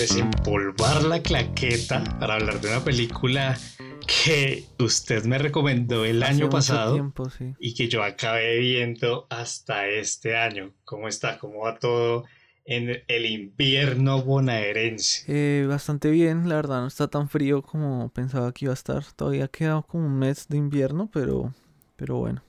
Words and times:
desempolvar 0.00 1.02
la 1.02 1.22
claqueta 1.22 2.02
para 2.18 2.36
hablar 2.36 2.58
de 2.62 2.68
una 2.68 2.82
película 2.82 3.58
que 4.06 4.64
usted 4.78 5.24
me 5.24 5.36
recomendó 5.36 6.06
el 6.06 6.22
año 6.22 6.48
pasado 6.48 7.12
y 7.58 7.74
que 7.74 7.86
yo 7.86 8.02
acabé 8.02 8.60
viendo 8.60 9.26
hasta 9.28 9.88
este 9.88 10.38
año. 10.38 10.72
¿Cómo 10.86 11.06
está? 11.06 11.38
¿Cómo 11.38 11.64
va 11.64 11.78
todo 11.78 12.24
en 12.64 13.02
el 13.08 13.26
invierno 13.26 14.22
bonaerense? 14.22 15.24
Eh, 15.28 15.66
bastante 15.66 16.10
bien, 16.10 16.48
la 16.48 16.54
verdad 16.54 16.80
no 16.80 16.86
está 16.86 17.08
tan 17.08 17.28
frío 17.28 17.60
como 17.60 18.08
pensaba 18.08 18.52
que 18.52 18.64
iba 18.64 18.72
a 18.72 18.74
estar. 18.74 19.04
Todavía 19.12 19.48
queda 19.48 19.82
como 19.82 20.06
un 20.06 20.18
mes 20.18 20.48
de 20.48 20.56
invierno, 20.56 21.10
pero, 21.12 21.52
pero 21.96 22.16
bueno, 22.16 22.42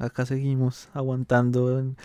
acá 0.00 0.26
seguimos 0.26 0.88
aguantando. 0.92 1.78
En 1.78 1.96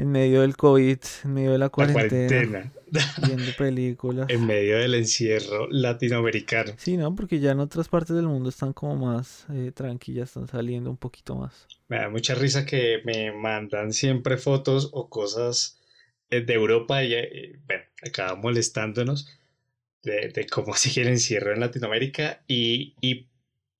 en 0.00 0.10
medio 0.10 0.40
del 0.40 0.56
COVID, 0.56 0.98
en 1.24 1.34
medio 1.34 1.52
de 1.52 1.58
la 1.58 1.68
cuarentena, 1.68 2.72
viendo 3.26 3.52
películas. 3.56 4.26
En 4.28 4.46
medio 4.46 4.78
del 4.78 4.94
encierro 4.94 5.68
latinoamericano. 5.70 6.72
Sí, 6.76 6.96
¿no? 6.96 7.14
Porque 7.14 7.40
ya 7.40 7.52
en 7.52 7.60
otras 7.60 7.88
partes 7.88 8.16
del 8.16 8.26
mundo 8.26 8.48
están 8.48 8.72
como 8.72 8.96
más 8.96 9.46
eh, 9.52 9.72
tranquilas, 9.74 10.28
están 10.28 10.48
saliendo 10.48 10.90
un 10.90 10.96
poquito 10.96 11.36
más. 11.36 11.66
Me 11.88 11.98
da 11.98 12.08
mucha 12.08 12.34
risa 12.34 12.64
que 12.64 13.00
me 13.04 13.32
mandan 13.32 13.92
siempre 13.92 14.36
fotos 14.36 14.90
o 14.92 15.08
cosas 15.08 15.80
eh, 16.30 16.40
de 16.40 16.54
Europa 16.54 17.02
y, 17.04 17.14
eh, 17.14 17.58
bueno, 17.66 17.84
acá 18.06 18.34
molestándonos 18.34 19.28
de, 20.02 20.46
cómo 20.50 20.74
sigue 20.76 21.02
el 21.02 21.08
encierro 21.08 21.52
en 21.52 21.60
Latinoamérica 21.60 22.42
y, 22.46 22.94
y 23.00 23.26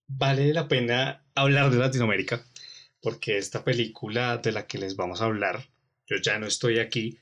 vale 0.07 0.53
la 0.53 0.69
pena 0.69 1.25
hablar 1.35 1.71
de 1.71 1.79
Latinoamérica 1.79 2.45
porque 3.03 3.39
esta 3.39 3.65
película 3.65 4.37
de 4.39 4.53
la 4.53 4.67
que 4.67 4.79
les 4.79 4.97
vamos 4.97 5.23
a 5.23 5.25
hablar 5.25 5.65
yo 6.11 6.17
ya 6.17 6.39
no 6.39 6.47
estoy 6.47 6.81
aquí. 6.81 7.19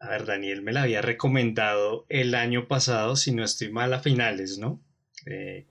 A 0.00 0.08
ver, 0.08 0.26
Daniel 0.26 0.62
me 0.62 0.72
la 0.72 0.82
había 0.82 1.02
recomendado 1.02 2.04
el 2.08 2.34
año 2.34 2.66
pasado, 2.68 3.16
si 3.16 3.32
no 3.32 3.44
estoy 3.44 3.70
mal, 3.70 3.92
a 3.94 4.00
finales, 4.00 4.58
¿no? 4.58 4.80
Eh, 5.26 5.64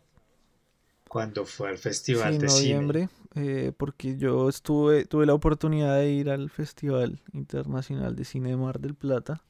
cuando 1.08 1.46
fue 1.46 1.70
al 1.70 1.78
Festival 1.78 2.40
de 2.40 2.48
noviembre, 2.48 3.10
Cine. 3.34 3.48
Eh, 3.48 3.72
porque 3.76 4.18
yo 4.18 4.50
estuve, 4.50 5.06
tuve 5.06 5.26
la 5.26 5.34
oportunidad 5.34 5.98
de 5.98 6.12
ir 6.12 6.30
al 6.30 6.50
Festival 6.50 7.22
Internacional 7.34 8.16
de 8.16 8.26
Cine 8.26 8.50
de 8.50 8.58
Mar 8.58 8.80
del 8.80 8.96
Plata. 8.96 9.44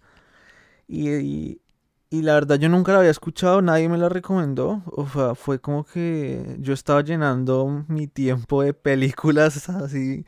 Y, 0.87 1.61
y, 2.09 2.21
la 2.21 2.33
verdad 2.33 2.59
yo 2.59 2.67
nunca 2.67 2.91
la 2.91 2.99
había 2.99 3.11
escuchado, 3.11 3.61
nadie 3.61 3.87
me 3.87 3.97
la 3.97 4.09
recomendó. 4.09 4.83
O 4.87 5.07
sea, 5.07 5.35
fue 5.35 5.59
como 5.59 5.85
que 5.85 6.57
yo 6.59 6.73
estaba 6.73 7.01
llenando 7.01 7.85
mi 7.87 8.07
tiempo 8.07 8.61
de 8.61 8.73
películas 8.73 9.69
así 9.69 10.25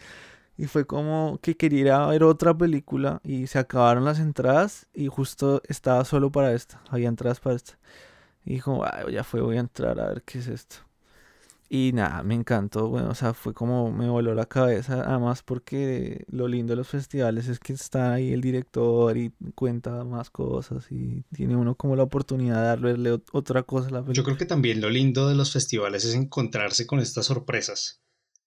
y 0.57 0.65
fue 0.65 0.85
como 0.85 1.39
que 1.41 1.57
quería 1.57 2.05
ver 2.07 2.23
otra 2.23 2.57
película 2.57 3.19
y 3.23 3.47
se 3.47 3.59
acabaron 3.59 4.05
las 4.05 4.19
entradas 4.19 4.87
y 4.93 5.07
justo 5.07 5.61
estaba 5.67 6.05
solo 6.05 6.31
para 6.31 6.53
esta. 6.53 6.81
Había 6.89 7.09
entradas 7.09 7.39
para 7.39 7.55
esta. 7.55 7.77
Y 8.45 8.53
dijo, 8.53 8.83
ya 9.11 9.23
fue, 9.23 9.41
voy 9.41 9.57
a 9.57 9.61
entrar 9.61 9.99
a 9.99 10.09
ver 10.09 10.23
qué 10.23 10.39
es 10.39 10.47
esto. 10.47 10.77
Y 11.67 11.91
nada, 11.93 12.21
me 12.21 12.35
encantó, 12.35 12.89
bueno, 12.89 13.09
o 13.09 13.15
sea, 13.15 13.33
fue 13.33 13.53
como 13.55 13.91
me 13.91 14.07
voló 14.07 14.35
la 14.35 14.45
cabeza, 14.45 15.01
además 15.01 15.41
porque 15.41 16.23
lo 16.29 16.47
lindo 16.47 16.73
de 16.73 16.77
los 16.77 16.87
festivales 16.87 17.47
es 17.47 17.59
que 17.59 17.73
está 17.73 18.13
ahí 18.13 18.31
el 18.31 18.41
director 18.41 19.17
y 19.17 19.33
cuenta 19.55 20.03
más 20.03 20.29
cosas 20.29 20.91
y 20.91 21.23
tiene 21.33 21.55
uno 21.55 21.73
como 21.73 21.95
la 21.95 22.03
oportunidad 22.03 22.61
de 22.61 22.89
darle 22.91 23.19
otra 23.31 23.63
cosa 23.63 23.87
a 23.87 23.91
la 23.91 23.97
película. 24.03 24.13
Yo 24.13 24.23
creo 24.23 24.37
que 24.37 24.45
también 24.45 24.79
lo 24.79 24.91
lindo 24.91 25.27
de 25.27 25.33
los 25.33 25.51
festivales 25.51 26.05
es 26.05 26.13
encontrarse 26.13 26.85
con 26.85 26.99
estas 26.99 27.25
sorpresas 27.25 28.04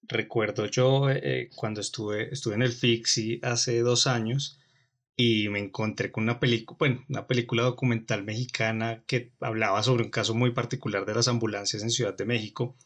recuerdo 0.09 0.67
yo 0.67 1.11
eh, 1.11 1.51
cuando 1.55 1.81
estuve, 1.81 2.33
estuve 2.33 2.55
en 2.55 2.63
el 2.63 2.73
Fixi 2.73 3.41
hace 3.43 3.81
dos 3.81 4.07
años 4.07 4.59
y 5.17 5.49
me 5.49 5.59
encontré 5.59 6.13
con 6.13 6.25
una 6.25 6.39
película, 6.41 6.77
bueno, 6.79 7.05
una 7.09 7.27
película 7.27 7.65
documental 7.65 8.25
mexicana 8.25 9.03
que 9.07 9.33
hablaba 9.41 9.83
sobre 9.83 10.05
un 10.05 10.11
caso 10.11 10.35
muy 10.35 10.53
particular 10.53 11.05
de 11.07 11.15
las 11.15 11.29
ambulancias 11.29 11.83
en 11.83 11.91
Ciudad 11.91 12.17
de 12.17 12.25
México. 12.25 12.77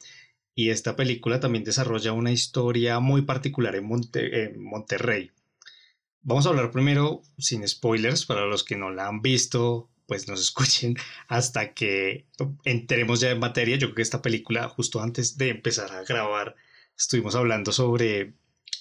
Y 0.54 0.70
esta 0.70 0.96
película 0.96 1.40
también 1.40 1.64
desarrolla 1.64 2.12
una 2.12 2.32
historia 2.32 3.00
muy 3.00 3.22
particular 3.22 3.74
en, 3.76 3.88
en 4.14 4.62
Monterrey. 4.62 5.30
Vamos 6.22 6.46
a 6.46 6.50
hablar 6.50 6.70
primero 6.70 7.22
sin 7.38 7.66
spoilers 7.66 8.26
para 8.26 8.46
los 8.46 8.64
que 8.64 8.76
no 8.76 8.90
la 8.90 9.08
han 9.08 9.22
visto, 9.22 9.90
pues 10.06 10.28
nos 10.28 10.40
escuchen 10.46 10.96
hasta 11.28 11.74
que 11.74 12.26
entremos 12.64 13.20
ya 13.20 13.30
en 13.30 13.40
materia. 13.40 13.76
Yo 13.76 13.88
creo 13.88 13.96
que 13.96 14.02
esta 14.02 14.22
película, 14.22 14.68
justo 14.68 15.02
antes 15.02 15.36
de 15.36 15.50
empezar 15.50 15.92
a 15.92 16.04
grabar, 16.04 16.56
estuvimos 16.96 17.34
hablando 17.34 17.72
sobre, 17.72 18.34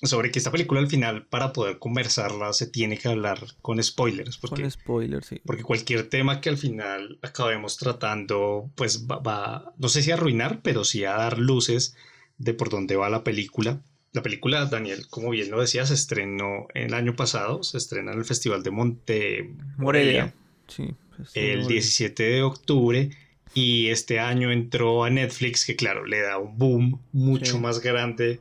sobre 0.03 0.31
que 0.31 0.39
esta 0.39 0.51
película 0.51 0.79
al 0.79 0.87
final, 0.87 1.25
para 1.27 1.53
poder 1.53 1.79
conversarla, 1.79 2.53
se 2.53 2.67
tiene 2.67 2.97
que 2.97 3.09
hablar 3.09 3.39
con 3.61 3.81
spoilers. 3.81 4.37
Porque, 4.37 4.61
con 4.61 4.71
spoilers, 4.71 5.27
sí. 5.27 5.41
Porque 5.45 5.63
cualquier 5.63 6.09
tema 6.09 6.41
que 6.41 6.49
al 6.49 6.57
final 6.57 7.19
acabemos 7.21 7.77
tratando, 7.77 8.71
pues 8.75 9.07
va, 9.07 9.73
no 9.77 9.89
sé 9.89 10.01
si 10.01 10.11
a 10.11 10.15
arruinar, 10.15 10.61
pero 10.61 10.83
sí 10.83 11.03
a 11.05 11.13
dar 11.13 11.37
luces 11.37 11.95
de 12.37 12.53
por 12.53 12.69
dónde 12.69 12.95
va 12.95 13.09
la 13.09 13.23
película. 13.23 13.81
La 14.13 14.23
película, 14.23 14.65
Daniel, 14.65 15.07
como 15.09 15.29
bien 15.29 15.51
lo 15.51 15.61
decía, 15.61 15.85
se 15.85 15.93
estrenó 15.93 16.67
el 16.73 16.93
año 16.93 17.15
pasado, 17.15 17.63
se 17.63 17.77
estrena 17.77 18.11
en 18.11 18.19
el 18.19 18.25
Festival 18.25 18.61
de 18.61 18.71
Monte 18.71 19.55
Morelia, 19.77 20.33
sí, 20.67 20.93
el 21.33 21.65
17 21.65 22.23
de 22.23 22.41
octubre 22.41 23.09
y 23.53 23.87
este 23.87 24.19
año 24.19 24.51
entró 24.51 25.03
a 25.03 25.09
Netflix, 25.09 25.65
que 25.65 25.75
claro, 25.75 26.05
le 26.05 26.21
da 26.21 26.37
un 26.37 26.57
boom 26.57 26.99
mucho 27.11 27.59
más 27.59 27.79
grande 27.81 28.39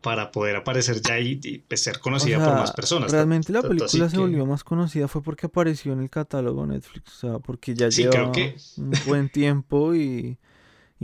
para 0.00 0.30
poder 0.32 0.56
aparecer 0.56 1.00
ya 1.02 1.18
y, 1.18 1.62
pues, 1.68 1.82
ser 1.82 1.98
conocida 1.98 2.42
por 2.42 2.54
más 2.54 2.72
personas. 2.72 3.12
Realmente 3.12 3.52
la 3.52 3.62
película 3.62 4.08
se 4.08 4.18
volvió 4.18 4.46
más 4.46 4.64
conocida 4.64 5.08
fue 5.08 5.22
porque 5.22 5.46
apareció 5.46 5.92
en 5.92 6.00
el 6.00 6.10
catálogo 6.10 6.66
Netflix, 6.66 7.16
o 7.16 7.28
sea, 7.28 7.38
porque 7.38 7.74
ya 7.74 7.88
lleva 7.88 8.32
un 8.76 8.92
buen 9.06 9.28
tiempo 9.28 9.94
y, 9.94 10.38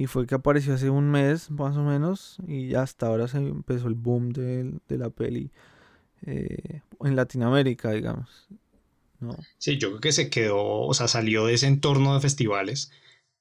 fue 0.06 0.26
que 0.26 0.34
apareció 0.34 0.74
hace 0.74 0.90
un 0.90 1.10
mes 1.10 1.50
más 1.50 1.76
o 1.76 1.82
menos 1.82 2.36
y 2.46 2.74
hasta 2.74 3.06
ahora 3.06 3.28
se 3.28 3.38
empezó 3.38 3.88
el 3.88 3.94
boom 3.94 4.30
de, 4.30 4.78
la 4.88 5.08
peli 5.10 5.50
eh, 6.26 6.80
en 7.02 7.16
Latinoamérica, 7.16 7.92
digamos. 7.92 8.48
Sí, 9.56 9.78
yo 9.78 9.88
creo 9.88 10.00
que 10.00 10.12
se 10.12 10.28
quedó, 10.28 10.80
o 10.82 10.92
sea, 10.92 11.08
salió 11.08 11.46
de 11.46 11.54
ese 11.54 11.66
entorno 11.66 12.14
de 12.14 12.20
festivales 12.20 12.90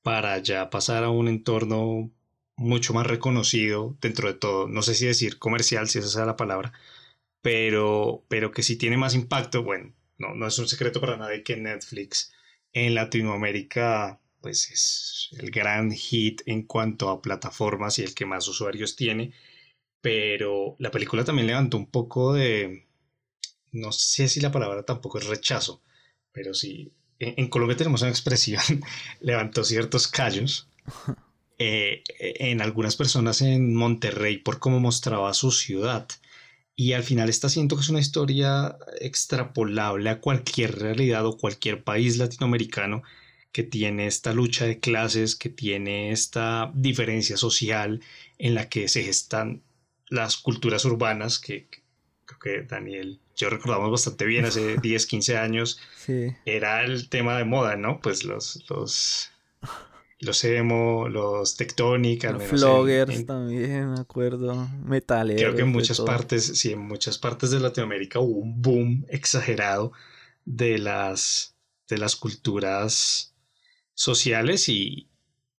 para 0.06 0.38
ya 0.38 0.70
pasar 0.70 1.04
a 1.04 1.10
un 1.10 1.28
entorno 1.28 2.12
mucho 2.58 2.94
más 2.94 3.08
reconocido 3.08 3.98
dentro 4.02 4.28
de 4.28 4.36
todo. 4.36 4.68
No 4.68 4.84
sé 4.84 4.94
si 4.94 5.08
decir 5.08 5.40
comercial, 5.40 5.90
si 5.90 5.98
esa 5.98 6.10
sea 6.10 6.26
la 6.28 6.36
palabra, 6.38 6.74
pero, 7.42 8.24
pero 8.30 8.52
que 8.52 8.62
sí 8.62 8.78
tiene 8.78 8.98
más 8.98 9.16
impacto. 9.16 9.64
Bueno, 9.64 9.96
no, 10.20 10.36
no 10.36 10.46
es 10.46 10.60
un 10.60 10.68
secreto 10.68 11.02
para 11.02 11.18
nadie 11.18 11.44
que 11.44 11.58
Netflix 11.58 12.34
en 12.72 12.94
Latinoamérica 12.94 14.22
pues 14.42 14.70
es 14.72 15.30
el 15.40 15.50
gran 15.50 15.92
hit 15.92 16.44
en 16.46 16.64
cuanto 16.68 17.10
a 17.10 17.22
plataformas 17.24 17.98
y 17.98 18.04
el 18.04 18.14
que 18.14 18.28
más 18.28 18.48
usuarios 18.48 18.96
tiene. 18.96 19.34
Pero 20.02 20.76
la 20.78 20.92
película 20.92 21.26
también 21.26 21.48
levantó 21.48 21.78
un 21.78 21.90
poco 21.90 22.32
de, 22.34 22.88
no 23.72 23.92
sé 23.92 24.28
si 24.28 24.40
la 24.40 24.52
palabra 24.52 24.84
tampoco 24.84 25.18
es 25.18 25.26
rechazo, 25.26 25.82
pero 26.32 26.54
sí 26.54 26.94
en, 27.20 27.48
Colombia 27.48 27.78
tenemos 27.78 28.02
una 28.02 28.12
expresión, 28.12 28.62
levantó 29.22 29.64
ciertos 29.64 30.08
callos 30.08 30.68
eh, 31.60 32.04
en 32.20 32.62
algunas 32.62 32.96
personas 32.96 33.42
en 33.42 33.76
Monterrey 33.76 34.38
por 34.38 34.60
cómo 34.60 34.80
mostraba 34.80 35.34
su 35.34 35.52
ciudad. 35.52 36.08
Y 36.78 36.92
al 36.92 37.04
final 37.04 37.30
está 37.30 37.48
siento 37.48 37.76
que 37.76 37.84
es 37.84 37.90
una 37.90 38.02
historia 38.02 38.78
extrapolable 39.00 40.10
a 40.10 40.20
cualquier 40.20 40.78
realidad 40.78 41.26
o 41.26 41.38
cualquier 41.38 41.84
país 41.84 42.18
latinoamericano 42.18 43.02
que 43.54 43.64
tiene 43.64 44.08
esta 44.08 44.34
lucha 44.34 44.66
de 44.66 44.82
clases, 44.82 45.38
que 45.38 45.48
tiene 45.48 46.12
esta 46.12 46.72
diferencia 46.76 47.38
social 47.38 48.02
en 48.38 48.54
la 48.56 48.68
que 48.68 48.90
se 48.90 49.04
gestan 49.04 49.64
las 50.10 50.36
culturas 50.36 50.84
urbanas, 50.84 51.40
que, 51.40 51.70
que 52.46 52.62
Daniel, 52.62 53.20
yo 53.36 53.50
recordamos 53.50 53.90
bastante 53.90 54.26
bien 54.26 54.46
hace 54.46 54.78
10, 54.82 55.06
15 55.08 55.38
años, 55.38 55.80
era 56.46 56.84
el 56.86 57.10
tema 57.10 57.38
de 57.38 57.44
moda, 57.44 57.76
¿no? 57.76 58.00
Pues 58.00 58.24
los, 58.24 58.64
los, 58.70 59.32
los 60.20 60.44
emo, 60.44 61.10
los 61.10 61.58
tectonic, 61.58 62.24
los 62.26 62.52
vloggers 62.52 63.26
también, 63.26 63.92
me 63.92 64.00
acuerdo, 64.00 64.70
metaleros. 64.84 65.42
Creo 65.42 65.56
que 65.56 65.64
en 65.64 65.72
muchas 65.72 66.00
partes, 66.02 66.46
sí, 66.46 66.74
en 66.74 66.80
muchas 66.80 67.18
partes 67.18 67.50
de 67.50 67.60
Latinoamérica 67.60 68.20
hubo 68.20 68.40
un 68.40 68.62
boom 68.62 69.06
exagerado 69.10 69.92
de 70.46 70.78
las, 70.78 71.56
de 71.90 71.98
las 71.98 72.16
culturas 72.16 73.34
sociales 73.96 74.70
y, 74.70 75.10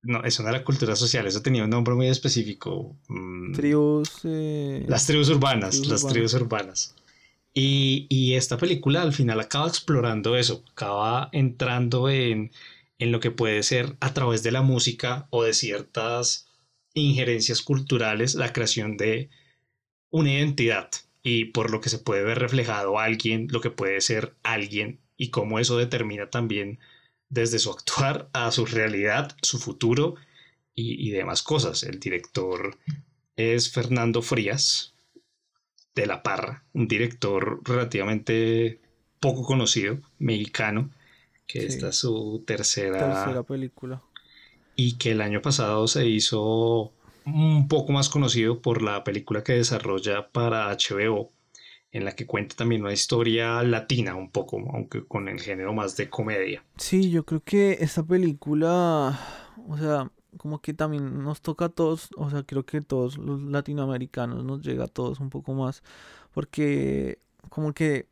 no, 0.07 0.23
eso 0.25 0.43
no 0.43 0.49
era 0.49 0.65
cultura 0.65 0.95
social, 0.97 1.27
eso 1.27 1.43
tenía 1.43 1.65
un 1.65 1.71
nombre 1.71 1.95
muy 1.95 2.09
específico. 2.09 2.97
Mm, 3.09 3.53
tribus. 3.53 4.21
Eh, 4.25 4.85
las 4.89 5.07
tribus 5.07 5.29
urbanas, 5.29 5.87
las 5.87 6.07
tribus 6.07 6.35
urbanas. 6.35 6.95
Y, 7.53 8.35
esta 8.35 8.59
película 8.59 9.01
al 9.01 9.15
final 9.15 9.41
acaba 9.41 9.67
explorando 9.67 10.37
eso, 10.37 10.63
acaba 10.73 11.31
entrando 11.33 12.11
en, 12.11 12.53
en 12.99 13.13
lo 13.13 13.19
que 13.19 13.31
puede 13.31 13.63
ser 13.63 13.97
a 14.01 14.13
través 14.13 14.43
de 14.43 14.53
la 14.53 14.61
música 14.61 15.27
o 15.31 15.43
de 15.43 15.55
ciertas 15.55 16.49
injerencias 16.93 17.63
culturales 17.63 18.35
la 18.35 18.53
creación 18.53 18.99
de 18.99 19.31
una 20.11 20.33
identidad 20.33 20.91
y 21.23 21.47
por 21.47 21.71
lo 21.71 21.81
que 21.81 21.89
se 21.89 21.99
puede 21.99 22.25
ver 22.25 22.39
reflejado 22.39 22.99
alguien, 22.99 23.49
lo 23.51 23.63
que 23.63 23.71
puede 23.71 24.03
ser 24.03 24.35
alguien 24.43 25.01
y 25.17 25.31
cómo 25.31 25.59
eso 25.59 25.79
determina 25.79 26.29
también 26.29 26.79
desde 27.29 27.59
su 27.59 27.71
actuar 27.71 28.29
a 28.33 28.51
su 28.51 28.67
realidad, 28.67 29.37
su 29.43 29.59
futuro 29.59 30.15
y, 30.75 31.09
y 31.09 31.11
demás 31.11 31.43
cosas. 31.43 31.83
El 31.83 31.99
director 32.01 32.77
es 33.37 33.71
Fernando 33.71 34.23
Frías 34.23 34.95
de 35.95 36.07
La 36.07 36.23
Parra, 36.23 36.65
un 36.73 36.89
director 36.89 37.61
relativamente 37.65 38.81
poco 39.19 39.43
conocido, 39.43 39.99
mexicano, 40.19 40.91
que 41.47 41.67
esta 41.67 41.89
es 41.89 41.97
su 41.97 42.45
tercera, 42.47 42.99
tercera 42.99 43.43
película. 43.43 44.03
Y 44.75 44.99
que 44.99 45.13
el 45.13 45.21
año 45.21 45.41
pasado 45.41 45.89
se 45.89 46.07
hizo 46.07 46.93
un 47.25 47.67
poco 47.67 47.93
más 47.93 48.09
conocido 48.09 48.61
por 48.61 48.83
la 48.83 49.05
película 49.05 49.43
que 49.43 49.55
desarrolla 49.55 50.29
para 50.29 50.71
HBO, 50.71 51.33
en 51.97 52.05
la 52.05 52.13
que 52.13 52.27
cuenta 52.27 52.55
también 52.55 52.83
una 52.83 52.93
historia 52.93 53.63
latina 53.63 54.15
un 54.15 54.31
poco, 54.31 54.63
aunque 54.75 55.05
con 55.07 55.29
el 55.29 55.41
género 55.41 55.73
más 55.73 55.97
de 55.97 56.11
comedia. 56.11 56.63
Sí, 56.77 57.11
yo 57.11 57.25
creo 57.25 57.43
que 57.43 57.79
esta 57.81 58.03
película, 58.03 59.19
o 59.67 59.79
sea, 59.79 60.11
como 60.37 60.61
que 60.61 60.75
también 60.75 61.25
nos 61.25 61.41
toca 61.41 61.65
a 61.65 61.69
todos, 61.71 62.11
o 62.17 62.29
sea, 62.29 62.43
creo 62.43 62.67
que 62.67 62.83
todos 62.83 63.17
los 63.17 63.41
latinoamericanos 63.41 64.45
nos 64.45 64.61
llega 64.61 64.85
a 64.85 64.89
todos 64.89 65.21
un 65.21 65.31
poco 65.31 65.55
más, 65.55 65.83
porque 66.35 67.19
como 67.49 67.73
que 67.73 68.09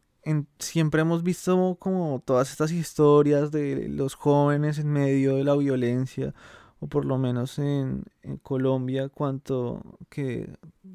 siempre 0.59 1.03
hemos 1.03 1.23
visto 1.23 1.77
como 1.79 2.23
todas 2.25 2.51
estas 2.51 2.73
historias 2.73 3.51
de 3.51 3.91
los 3.91 4.15
jóvenes 4.15 4.79
en 4.79 4.91
medio 4.91 5.37
de 5.37 5.45
la 5.45 5.57
violencia, 5.57 6.35
o 6.81 6.87
por 6.87 7.05
lo 7.05 7.19
menos 7.19 7.59
en, 7.59 8.05
Colombia, 8.43 9.11
cuanto 9.11 9.83
que 10.09 10.49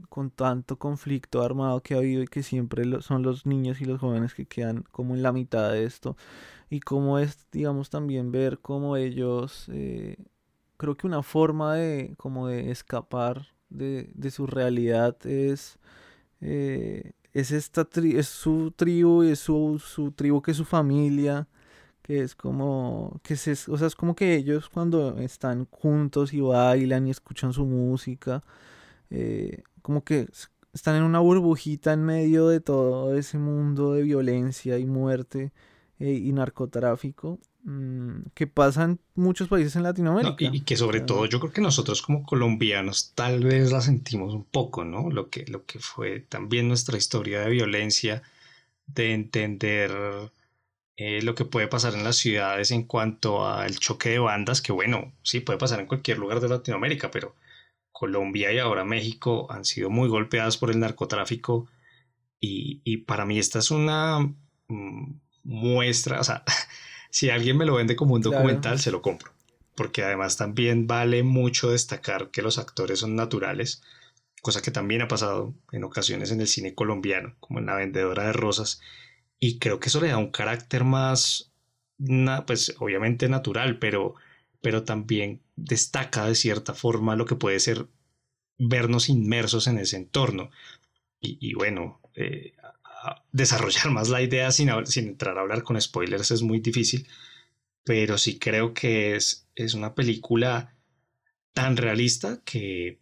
con 0.10 0.32
tanto 0.32 0.78
conflicto 0.78 1.42
armado 1.44 1.82
que 1.82 1.96
ha 1.96 1.98
habido 2.00 2.24
y 2.24 2.28
que 2.28 2.44
siempre 2.44 2.84
son 3.02 3.24
los 3.24 3.46
niños 3.46 3.82
y 3.82 3.86
los 3.86 4.00
jóvenes 4.02 4.34
que 4.34 4.46
quedan 4.46 4.84
como 4.92 5.16
en 5.16 5.24
la 5.24 5.32
mitad 5.32 5.72
de 5.72 5.86
esto, 5.86 6.18
y 6.70 6.82
cómo 6.82 7.20
es, 7.20 7.48
digamos, 7.52 7.90
también 7.90 8.32
ver 8.32 8.60
cómo 8.60 8.98
ellos, 8.98 9.68
eh, 9.72 10.18
creo 10.78 10.96
que 10.98 11.08
una 11.08 11.24
forma 11.24 11.76
de 11.76 12.16
como 12.18 12.48
de 12.48 12.72
escapar 12.72 13.48
de, 13.70 14.12
de 14.16 14.32
su 14.32 14.48
realidad 14.48 15.18
es... 15.26 15.80
Eh, 16.42 17.14
es 17.34 17.52
esta 17.52 17.88
es 17.94 18.28
su 18.28 18.72
tribu 18.76 19.24
es 19.24 19.40
su, 19.40 19.82
su 19.84 20.12
tribu 20.12 20.42
que 20.42 20.52
es 20.52 20.58
su 20.58 20.66
familia 20.66 21.48
que 22.02 22.22
es 22.24 22.36
como 22.36 23.20
que 23.24 23.36
se, 23.36 23.52
o 23.72 23.78
sea, 23.78 23.88
es 23.88 23.96
como 23.96 24.16
que 24.16 24.36
ellos 24.36 24.70
cuando 24.70 25.18
están 25.20 25.66
juntos 25.72 26.34
y 26.34 26.42
bailan 26.42 27.08
y 27.08 27.12
escuchan 27.12 27.54
su 27.54 27.66
música 27.66 28.44
eh, 29.10 29.64
como 29.82 30.04
que 30.04 30.28
están 30.74 30.96
en 30.96 31.04
una 31.04 31.20
burbujita 31.20 31.94
en 31.94 32.04
medio 32.04 32.48
de 32.48 32.60
todo 32.62 33.16
ese 33.16 33.38
mundo 33.38 33.94
de 33.94 34.04
violencia 34.04 34.78
y 34.78 34.86
muerte 34.86 35.52
eh, 36.00 36.14
y 36.14 36.32
narcotráfico 36.32 37.40
Mm, 37.64 38.30
que 38.34 38.48
pasa 38.48 38.86
en 38.86 39.00
muchos 39.16 39.50
países 39.50 39.76
en 39.76 39.84
Latinoamérica. 39.84 40.36
y, 40.40 40.62
que 40.62 40.78
sobre 40.78 41.02
todo 41.02 41.26
yo 41.26 41.40
creo 41.42 41.52
que 41.52 41.62
nosotros 41.62 42.02
como 42.02 42.26
colombianos 42.26 43.12
tal 43.16 43.44
vez 43.44 43.72
la 43.72 43.82
sentimos 43.82 44.34
un 44.34 44.46
poco, 44.46 44.86
¿no? 44.86 45.10
Lo 45.10 45.30
que, 45.30 45.46
lo 45.46 45.66
que 45.66 45.80
fue 45.80 46.22
también 46.22 46.70
nuestra 46.70 46.98
historia 46.98 47.42
de 47.42 47.50
violencia, 47.50 48.24
de 48.88 49.14
entender 49.14 49.92
eh, 50.98 51.22
lo 51.22 51.36
que 51.36 51.46
puede 51.46 51.68
pasar 51.68 51.96
en 51.96 52.04
las 52.06 52.16
ciudades 52.16 52.72
en 52.72 52.84
cuanto 52.84 53.46
al 53.46 53.78
choque 53.78 54.10
de 54.10 54.20
bandas, 54.20 54.62
que 54.62 54.72
bueno, 54.72 55.14
sí 55.22 55.42
puede 55.42 55.60
pasar 55.60 55.82
en 55.82 55.88
cualquier 55.88 56.18
lugar 56.18 56.40
de 56.40 56.50
Latinoamérica, 56.50 57.12
pero 57.12 57.36
Colombia 58.00 58.54
y 58.54 58.60
ahora 58.60 58.86
México 58.86 59.46
han 59.52 59.66
sido 59.66 59.90
muy 59.90 60.08
golpeadas 60.08 60.56
por 60.56 60.72
el 60.72 60.80
narcotráfico 60.80 61.68
y, 62.40 62.80
y 62.86 62.98
para 63.00 63.26
mí 63.26 63.38
esta 63.38 63.60
es 63.60 63.72
una 63.72 64.20
mm, 64.70 65.20
muestra, 65.44 66.22
o 66.22 66.24
sea, 66.24 66.46
si 67.10 67.30
alguien 67.30 67.58
me 67.58 67.66
lo 67.66 67.76
vende 67.76 67.98
como 67.98 68.16
un 68.16 68.22
documental, 68.22 68.80
se 68.80 68.92
lo 68.92 69.02
compro. 69.02 69.34
Porque 69.76 70.02
además 70.02 70.38
también 70.38 70.88
vale 70.88 71.24
mucho 71.24 71.72
destacar 71.72 72.32
que 72.32 72.42
los 72.42 72.58
actores 72.58 73.00
son 73.00 73.18
naturales, 73.18 73.82
cosa 74.42 74.62
que 74.62 74.72
también 74.72 75.02
ha 75.02 75.10
pasado 75.10 75.54
en 75.74 75.84
ocasiones 75.84 76.32
en 76.32 76.40
el 76.40 76.48
cine 76.48 76.74
colombiano, 76.74 77.36
como 77.42 77.60
en 77.60 77.66
La 77.66 77.76
Vendedora 77.76 78.28
de 78.28 78.34
Rosas. 78.34 78.80
Y 79.42 79.60
creo 79.60 79.82
que 79.82 79.90
eso 79.90 80.00
le 80.00 80.08
da 80.08 80.18
un 80.18 80.32
carácter 80.32 80.86
más, 80.86 81.52
pues 82.48 82.76
obviamente 82.80 83.28
natural, 83.28 83.78
pero, 83.78 84.16
pero 84.62 84.84
también 84.84 85.42
destaca 85.64 86.26
de 86.26 86.36
cierta 86.36 86.74
forma 86.74 87.16
lo 87.16 87.26
que 87.26 87.36
puede 87.36 87.60
ser 87.60 87.88
vernos 88.58 89.10
inmersos 89.10 89.68
en 89.68 89.78
ese 89.78 89.98
entorno. 89.98 90.52
Y, 91.22 91.54
bueno, 91.54 92.00
eh, 92.16 92.54
desarrollar 93.32 93.92
más 93.92 94.10
la 94.10 94.22
idea 94.22 94.52
sin, 94.52 94.70
sin 94.86 95.08
entrar 95.08 95.38
a 95.38 95.42
hablar 95.42 95.64
con 95.64 95.80
spoilers 95.80 96.32
es 96.32 96.42
muy 96.42 96.60
difícil, 96.60 97.08
pero 97.84 98.18
sí 98.18 98.40
creo 98.40 98.74
que 98.74 99.16
es, 99.16 99.48
es 99.56 99.74
una 99.74 99.96
película 99.96 100.76
tan 101.54 101.76
realista 101.76 102.42
que, 102.46 103.00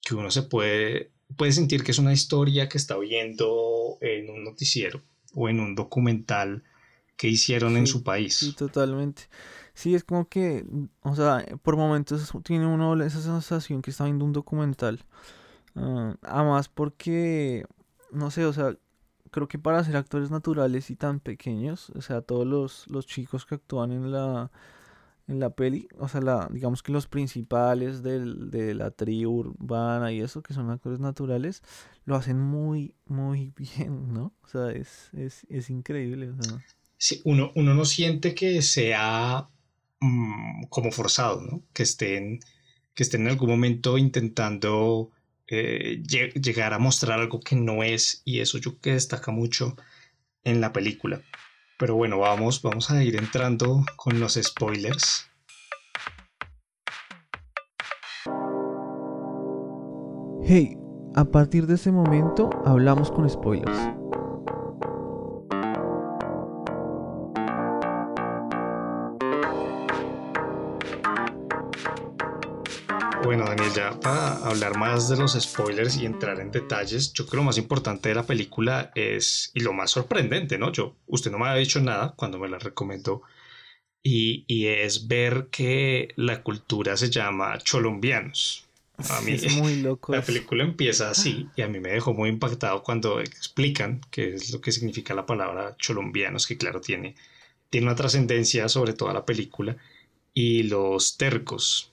que 0.00 0.14
uno 0.14 0.30
se 0.30 0.42
puede, 0.42 1.10
puede 1.36 1.52
sentir 1.52 1.82
que 1.82 1.90
es 1.90 1.98
una 1.98 2.12
historia 2.12 2.68
que 2.68 2.78
está 2.78 2.96
viendo 2.98 3.98
en 4.00 4.30
un 4.30 4.44
noticiero 4.44 5.02
o 5.34 5.48
en 5.48 5.58
un 5.58 5.74
documental 5.74 6.62
que 7.16 7.28
hicieron 7.28 7.76
en 7.76 7.86
su 7.86 8.04
país. 8.04 8.36
Sí, 8.36 8.52
totalmente. 8.52 9.24
Sí, 9.76 9.94
es 9.94 10.04
como 10.04 10.26
que, 10.26 10.64
o 11.02 11.14
sea, 11.14 11.44
por 11.62 11.76
momentos 11.76 12.32
tiene 12.44 12.66
uno 12.66 12.98
esa 13.04 13.20
sensación 13.20 13.82
que 13.82 13.90
está 13.90 14.04
viendo 14.04 14.24
un 14.24 14.32
documental. 14.32 15.04
Además 16.22 16.70
porque, 16.70 17.66
no 18.10 18.30
sé, 18.30 18.46
o 18.46 18.54
sea, 18.54 18.74
creo 19.30 19.48
que 19.48 19.58
para 19.58 19.84
ser 19.84 19.96
actores 19.96 20.30
naturales 20.30 20.88
y 20.88 20.96
tan 20.96 21.20
pequeños, 21.20 21.90
o 21.90 22.00
sea, 22.00 22.22
todos 22.22 22.46
los, 22.46 22.88
los 22.88 23.06
chicos 23.06 23.44
que 23.44 23.56
actúan 23.56 23.92
en 23.92 24.10
la, 24.10 24.50
en 25.28 25.40
la 25.40 25.50
peli, 25.50 25.88
o 25.98 26.08
sea, 26.08 26.22
la, 26.22 26.48
digamos 26.50 26.82
que 26.82 26.92
los 26.92 27.06
principales 27.06 28.02
del, 28.02 28.50
de 28.50 28.74
la 28.74 28.90
tribu 28.92 29.40
urbana 29.40 30.10
y 30.10 30.22
eso, 30.22 30.42
que 30.42 30.54
son 30.54 30.70
actores 30.70 31.00
naturales, 31.00 31.62
lo 32.06 32.16
hacen 32.16 32.40
muy, 32.40 32.94
muy 33.04 33.52
bien, 33.58 34.14
¿no? 34.14 34.32
O 34.42 34.48
sea, 34.48 34.70
es, 34.70 35.10
es, 35.12 35.46
es 35.50 35.68
increíble. 35.68 36.30
O 36.30 36.42
sea. 36.42 36.64
Sí, 36.96 37.20
uno, 37.26 37.52
uno 37.56 37.74
no 37.74 37.84
siente 37.84 38.34
que 38.34 38.62
sea 38.62 39.50
mm, 40.00 40.64
como 40.68 40.90
forzado, 40.92 41.40
¿no? 41.40 41.62
Que 41.72 41.82
estén, 41.82 42.40
que 42.94 43.02
estén 43.02 43.22
en 43.22 43.28
algún 43.28 43.50
momento 43.50 43.98
intentando 43.98 45.10
eh, 45.48 46.02
llegar 46.06 46.72
a 46.72 46.78
mostrar 46.78 47.20
algo 47.20 47.40
que 47.40 47.56
no 47.56 47.82
es 47.82 48.22
y 48.24 48.40
eso 48.40 48.58
yo 48.58 48.80
que 48.80 48.92
destaca 48.92 49.30
mucho 49.30 49.76
en 50.44 50.60
la 50.60 50.72
película. 50.72 51.22
Pero 51.78 51.94
bueno, 51.94 52.18
vamos, 52.18 52.62
vamos 52.62 52.90
a 52.90 53.02
ir 53.04 53.16
entrando 53.16 53.84
con 53.96 54.18
los 54.18 54.34
spoilers. 54.34 55.28
Hey, 60.48 60.76
a 61.14 61.24
partir 61.24 61.66
de 61.66 61.74
ese 61.74 61.92
momento 61.92 62.50
hablamos 62.64 63.10
con 63.10 63.28
spoilers. 63.28 64.05
Ya 73.74 73.98
para 74.00 74.36
hablar 74.46 74.78
más 74.78 75.08
de 75.08 75.16
los 75.16 75.32
spoilers 75.32 75.96
y 75.96 76.06
entrar 76.06 76.40
en 76.40 76.50
detalles, 76.50 77.12
yo 77.12 77.24
creo 77.24 77.30
que 77.30 77.36
lo 77.38 77.42
más 77.42 77.58
importante 77.58 78.08
de 78.08 78.14
la 78.14 78.24
película 78.24 78.90
es, 78.94 79.50
y 79.54 79.60
lo 79.60 79.72
más 79.72 79.90
sorprendente, 79.90 80.56
¿no? 80.56 80.72
Yo, 80.72 80.94
usted 81.06 81.30
no 81.30 81.38
me 81.38 81.48
había 81.48 81.60
dicho 81.60 81.80
nada 81.80 82.14
cuando 82.16 82.38
me 82.38 82.48
la 82.48 82.58
recomendó, 82.58 83.22
y, 84.02 84.44
y 84.46 84.68
es 84.68 85.08
ver 85.08 85.48
que 85.50 86.14
la 86.16 86.42
cultura 86.42 86.96
se 86.96 87.10
llama 87.10 87.58
cholombianos. 87.58 88.66
A 89.10 89.20
mí, 89.20 89.32
es 89.32 89.54
muy 89.56 89.82
loco. 89.82 90.12
La 90.12 90.22
película 90.22 90.64
empieza 90.64 91.10
así 91.10 91.48
y 91.54 91.60
a 91.60 91.68
mí 91.68 91.80
me 91.80 91.90
dejó 91.90 92.14
muy 92.14 92.30
impactado 92.30 92.82
cuando 92.82 93.20
explican 93.20 94.00
qué 94.10 94.34
es 94.34 94.52
lo 94.52 94.60
que 94.62 94.72
significa 94.72 95.12
la 95.12 95.26
palabra 95.26 95.76
cholombianos, 95.78 96.46
que 96.46 96.56
claro 96.56 96.80
tiene, 96.80 97.14
tiene 97.68 97.88
una 97.88 97.96
trascendencia 97.96 98.68
sobre 98.70 98.94
toda 98.94 99.12
la 99.12 99.26
película, 99.26 99.76
y 100.32 100.62
los 100.62 101.18
tercos 101.18 101.92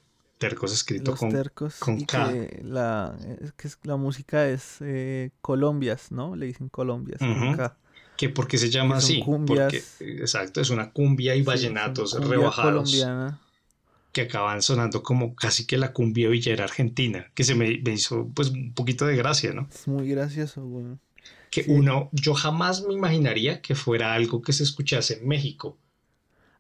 Tercos 0.50 0.74
escrito 0.74 1.16
con, 1.16 1.32
con 1.80 2.02
K. 2.02 2.32
Que 2.34 2.62
la, 2.66 3.16
que 3.56 3.70
la 3.84 3.96
música 3.96 4.50
es 4.50 4.80
eh, 4.82 5.32
Colombias, 5.40 6.12
¿no? 6.12 6.36
Le 6.36 6.48
dicen 6.48 6.68
Colombias 6.68 7.20
con 7.20 7.56
K. 7.56 7.78
Que 8.18 8.28
porque 8.28 8.58
se 8.58 8.70
llama 8.70 8.98
así. 8.98 9.24
Porque, 9.26 9.82
exacto, 10.02 10.60
es 10.60 10.70
una 10.70 10.92
cumbia 10.92 11.34
y 11.36 11.44
vallenatos 11.44 12.20
rebajados. 12.20 12.92
Colombiana. 12.92 13.40
Que 14.12 14.24
acaban 14.24 14.62
sonando 14.62 15.02
como 15.02 15.34
casi 15.34 15.66
que 15.66 15.78
la 15.78 15.94
cumbia 15.94 16.28
villera 16.28 16.66
argentina. 16.66 17.32
Que 17.34 17.46
se 17.46 17.56
me, 17.56 17.72
hizo 17.72 18.28
pues 18.36 18.50
un 18.50 18.74
poquito 18.74 19.06
de 19.06 19.16
gracia, 19.16 19.54
¿no? 19.54 19.70
Es 19.74 19.88
muy 19.88 20.10
gracioso, 20.10 20.62
bueno. 20.62 21.00
Que 21.52 21.64
uno, 21.70 22.10
yo 22.12 22.34
jamás 22.34 22.84
me 22.86 22.94
imaginaría 22.94 23.62
que 23.62 23.76
fuera 23.76 24.14
algo 24.14 24.42
que 24.42 24.52
se 24.52 24.64
escuchase 24.64 25.20
en 25.20 25.28
México. 25.30 25.78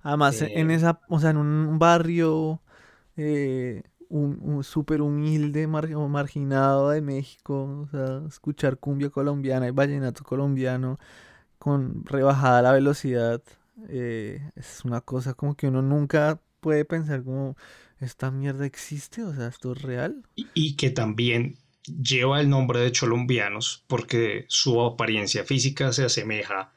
Además, 0.04 0.42
en 0.42 0.72
eh, 0.72 0.76
esa, 0.76 1.02
o 1.10 1.20
sea, 1.20 1.32
en 1.32 1.38
un 1.38 1.80
barrio 1.80 2.62
eh, 3.18 3.84
un, 4.10 4.64
súper 4.64 5.02
humilde, 5.02 5.68
marginado 5.68 6.90
de 6.92 7.02
México, 7.02 7.86
o 7.86 7.88
sea, 7.88 8.22
escuchar 8.28 8.78
cumbia 8.78 9.10
colombiana 9.10 9.68
y 9.68 9.72
vallenato 9.72 10.24
colombiano 10.24 11.00
con 11.58 12.06
rebajada 12.06 12.62
la 12.62 12.72
velocidad, 12.74 13.42
eh, 13.90 14.42
es 14.56 14.86
una 14.86 15.02
cosa 15.02 15.34
como 15.34 15.56
que 15.56 15.68
uno 15.68 15.82
nunca 15.82 16.40
puede 16.60 16.86
pensar 16.86 17.24
como, 17.24 17.56
¿esta 18.00 18.32
mierda 18.32 18.66
existe? 18.66 19.24
O 19.24 19.34
sea, 19.34 19.48
¿esto 19.48 19.74
es 19.74 19.82
real? 19.82 20.24
Y, 20.36 20.76
que 20.76 20.90
también 20.90 21.58
lleva 21.86 22.40
el 22.40 22.50
nombre 22.50 22.80
de 22.80 22.92
Cholombianos 22.92 23.84
porque 23.88 24.46
su 24.48 24.82
apariencia 24.82 25.44
física 25.44 25.92
se 25.92 26.06
asemeja 26.06 26.72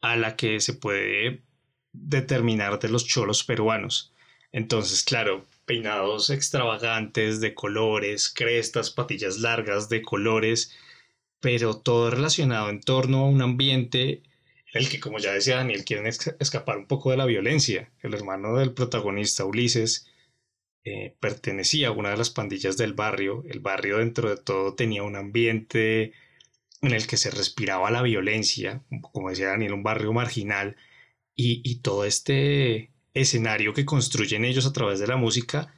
a 0.00 0.16
la 0.16 0.36
que 0.36 0.60
se 0.60 0.74
puede 0.74 1.42
determinar 1.92 2.78
de 2.78 2.88
los 2.88 3.06
cholos 3.06 3.44
peruanos. 3.44 4.12
Entonces, 4.52 5.02
claro, 5.04 5.46
peinados 5.64 6.30
extravagantes 6.30 7.40
de 7.40 7.54
colores, 7.54 8.28
crestas, 8.28 8.90
patillas 8.90 9.38
largas 9.38 9.88
de 9.88 10.02
colores, 10.02 10.76
pero 11.40 11.76
todo 11.78 12.10
relacionado 12.10 12.70
en 12.70 12.80
torno 12.80 13.18
a 13.18 13.28
un 13.28 13.42
ambiente 13.42 14.22
en 14.72 14.82
el 14.82 14.88
que, 14.88 15.00
como 15.00 15.18
ya 15.18 15.32
decía 15.32 15.56
Daniel, 15.56 15.84
quieren 15.84 16.06
escapar 16.06 16.78
un 16.78 16.86
poco 16.86 17.10
de 17.10 17.18
la 17.18 17.26
violencia. 17.26 17.92
El 18.00 18.14
hermano 18.14 18.56
del 18.56 18.72
protagonista, 18.72 19.44
Ulises, 19.44 20.08
eh, 20.84 21.14
pertenecía 21.20 21.88
a 21.88 21.92
una 21.92 22.10
de 22.10 22.16
las 22.16 22.30
pandillas 22.30 22.76
del 22.78 22.94
barrio. 22.94 23.44
El 23.48 23.60
barrio 23.60 23.98
dentro 23.98 24.30
de 24.30 24.38
todo 24.38 24.74
tenía 24.74 25.02
un 25.02 25.16
ambiente 25.16 26.12
en 26.80 26.92
el 26.92 27.06
que 27.06 27.18
se 27.18 27.30
respiraba 27.30 27.90
la 27.90 28.02
violencia, 28.02 28.82
como 29.12 29.30
decía 29.30 29.48
Daniel, 29.48 29.74
un 29.74 29.82
barrio 29.82 30.12
marginal, 30.12 30.76
y 31.34 31.80
todo 31.80 32.04
este 32.04 32.91
escenario 33.14 33.74
que 33.74 33.84
construyen 33.84 34.44
ellos 34.44 34.66
a 34.66 34.72
través 34.72 34.98
de 35.00 35.06
la 35.06 35.16
música 35.16 35.74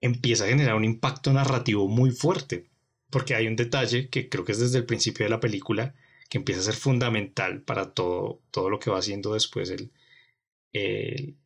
empieza 0.00 0.44
a 0.44 0.48
generar 0.48 0.74
un 0.74 0.84
impacto 0.84 1.32
narrativo 1.32 1.88
muy 1.88 2.10
fuerte, 2.10 2.66
porque 3.10 3.34
hay 3.34 3.46
un 3.46 3.56
detalle 3.56 4.08
que 4.08 4.28
creo 4.28 4.44
que 4.44 4.52
es 4.52 4.58
desde 4.58 4.78
el 4.78 4.86
principio 4.86 5.24
de 5.24 5.30
la 5.30 5.40
película 5.40 5.94
que 6.28 6.38
empieza 6.38 6.60
a 6.60 6.64
ser 6.64 6.74
fundamental 6.74 7.62
para 7.62 7.94
todo, 7.94 8.42
todo 8.50 8.68
lo 8.68 8.78
que 8.78 8.90
va 8.90 8.98
haciendo 8.98 9.34
después 9.34 9.70
el, 9.70 9.92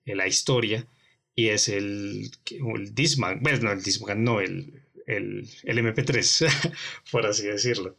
la 0.07 0.26
historia, 0.26 0.87
y 1.35 1.49
es 1.49 1.68
el, 1.68 2.30
el 2.50 2.95
Disman, 2.95 3.40
bueno, 3.42 3.59
no 3.62 3.73
el 3.73 3.83
Disman, 3.83 4.25
no, 4.25 4.40
el, 4.40 4.83
el, 5.07 5.49
el 5.62 5.78
MP3, 5.78 6.73
por 7.12 7.26
así 7.26 7.47
decirlo, 7.47 7.97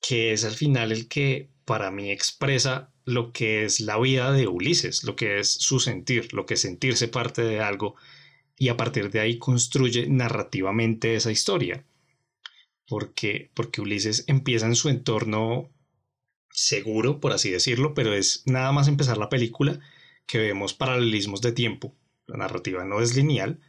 que 0.00 0.32
es 0.32 0.44
al 0.44 0.54
final 0.54 0.92
el 0.92 1.08
que 1.08 1.48
para 1.64 1.90
mí 1.90 2.10
expresa 2.10 2.92
lo 3.04 3.32
que 3.32 3.64
es 3.64 3.80
la 3.80 3.98
vida 3.98 4.32
de 4.32 4.48
Ulises, 4.48 5.04
lo 5.04 5.16
que 5.16 5.38
es 5.38 5.52
su 5.52 5.80
sentir, 5.80 6.32
lo 6.32 6.46
que 6.46 6.54
es 6.54 6.60
sentirse 6.60 7.08
parte 7.08 7.42
de 7.42 7.60
algo 7.60 7.96
y 8.56 8.68
a 8.68 8.76
partir 8.76 9.10
de 9.10 9.20
ahí 9.20 9.38
construye 9.38 10.08
narrativamente 10.08 11.14
esa 11.14 11.32
historia. 11.32 11.84
Porque, 12.86 13.50
porque 13.54 13.80
Ulises 13.80 14.24
empieza 14.26 14.66
en 14.66 14.76
su 14.76 14.88
entorno 14.88 15.70
seguro, 16.50 17.20
por 17.20 17.32
así 17.32 17.50
decirlo, 17.50 17.94
pero 17.94 18.14
es 18.14 18.42
nada 18.46 18.72
más 18.72 18.88
empezar 18.88 19.18
la 19.18 19.28
película 19.28 19.80
que 20.26 20.38
vemos 20.38 20.74
paralelismos 20.74 21.40
de 21.40 21.52
tiempo. 21.52 21.94
La 22.26 22.36
narrativa 22.36 22.84
no 22.84 23.00
es 23.00 23.16
lineal 23.16 23.60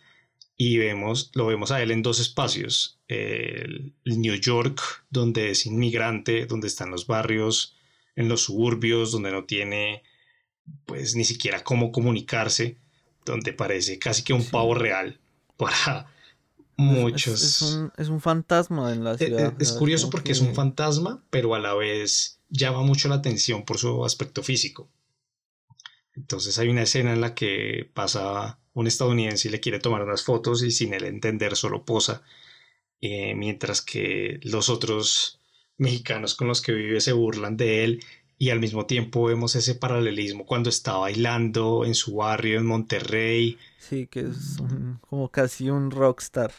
y 0.57 0.77
vemos, 0.77 1.31
lo 1.33 1.47
vemos 1.47 1.71
a 1.71 1.81
él 1.81 1.91
en 1.91 2.01
dos 2.01 2.19
espacios. 2.19 2.99
El, 3.07 3.93
New 4.05 4.35
York, 4.35 4.81
donde 5.09 5.51
es 5.51 5.65
inmigrante, 5.65 6.45
donde 6.45 6.67
están 6.67 6.91
los 6.91 7.07
barrios 7.07 7.74
en 8.15 8.29
los 8.29 8.43
suburbios, 8.43 9.11
donde 9.11 9.31
no 9.31 9.45
tiene 9.45 10.03
pues 10.85 11.15
ni 11.15 11.23
siquiera 11.23 11.63
cómo 11.63 11.91
comunicarse, 11.91 12.77
donde 13.25 13.53
parece 13.53 13.99
casi 13.99 14.23
que 14.23 14.33
un 14.33 14.45
pavo 14.45 14.75
real 14.75 15.19
para 15.57 16.11
muchos. 16.77 17.91
Es, 17.97 18.09
un, 18.09 18.21
fantasma 18.21 18.93
en 18.93 19.03
la 19.03 19.13
e, 19.13 19.17
ciudad. 19.17 19.53
Es, 19.59 19.71
curioso 19.71 20.09
porque 20.09 20.31
es 20.31 20.41
un 20.41 20.53
fantasma, 20.53 21.23
pero 21.29 21.55
a 21.55 21.59
la 21.59 21.73
vez 21.73 22.39
llama 22.49 22.81
mucho 22.81 23.07
la 23.07 23.15
atención 23.15 23.63
por 23.63 23.77
su 23.77 24.03
aspecto 24.05 24.43
físico. 24.43 24.89
Entonces 26.13 26.57
hay 26.59 26.69
una 26.69 26.83
escena 26.83 27.13
en 27.13 27.21
la 27.21 27.35
que 27.35 27.89
pasa 27.93 28.59
un 28.73 28.87
estadounidense 28.87 29.47
y 29.47 29.51
le 29.51 29.59
quiere 29.59 29.79
tomar 29.79 30.03
unas 30.03 30.23
fotos 30.23 30.63
y 30.63 30.71
sin 30.71 30.93
él 30.93 31.03
entender 31.05 31.55
solo 31.55 31.85
posa, 31.85 32.23
eh, 33.01 33.35
mientras 33.35 33.81
que 33.81 34.39
los 34.43 34.69
otros 34.69 35.39
mexicanos 35.77 36.35
con 36.35 36.47
los 36.47 36.61
que 36.61 36.71
vive 36.71 37.01
se 37.01 37.13
burlan 37.13 37.57
de 37.57 37.83
él 37.83 38.03
y 38.37 38.49
al 38.49 38.59
mismo 38.59 38.85
tiempo 38.85 39.25
vemos 39.25 39.55
ese 39.55 39.75
paralelismo 39.75 40.45
cuando 40.45 40.69
está 40.69 40.97
bailando 40.97 41.85
en 41.85 41.95
su 41.95 42.15
barrio 42.15 42.59
en 42.59 42.65
Monterrey. 42.65 43.57
Sí, 43.79 44.07
que 44.07 44.21
es 44.21 44.57
como 45.01 45.29
casi 45.29 45.69
un 45.69 45.91
rockstar. 45.91 46.51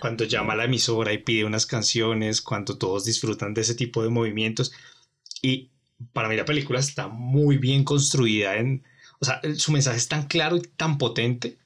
Cuando 0.00 0.24
llama 0.24 0.54
a 0.54 0.56
la 0.56 0.64
emisora 0.64 1.12
y 1.12 1.18
pide 1.18 1.44
unas 1.44 1.66
canciones, 1.66 2.40
cuando 2.40 2.78
todos 2.78 3.04
disfrutan 3.04 3.52
de 3.52 3.60
ese 3.60 3.74
tipo 3.74 4.02
de 4.02 4.08
movimientos. 4.08 4.72
Y 5.42 5.70
para 6.12 6.28
mí 6.28 6.36
la 6.36 6.44
película 6.44 6.78
está 6.78 7.08
muy 7.08 7.58
bien 7.58 7.84
construida 7.84 8.56
en... 8.56 8.84
O 9.20 9.24
sea, 9.24 9.40
su 9.56 9.72
mensaje 9.72 9.98
es 9.98 10.08
tan 10.08 10.26
claro 10.26 10.56
y 10.56 10.62
tan 10.62 10.96
potente 10.96 11.58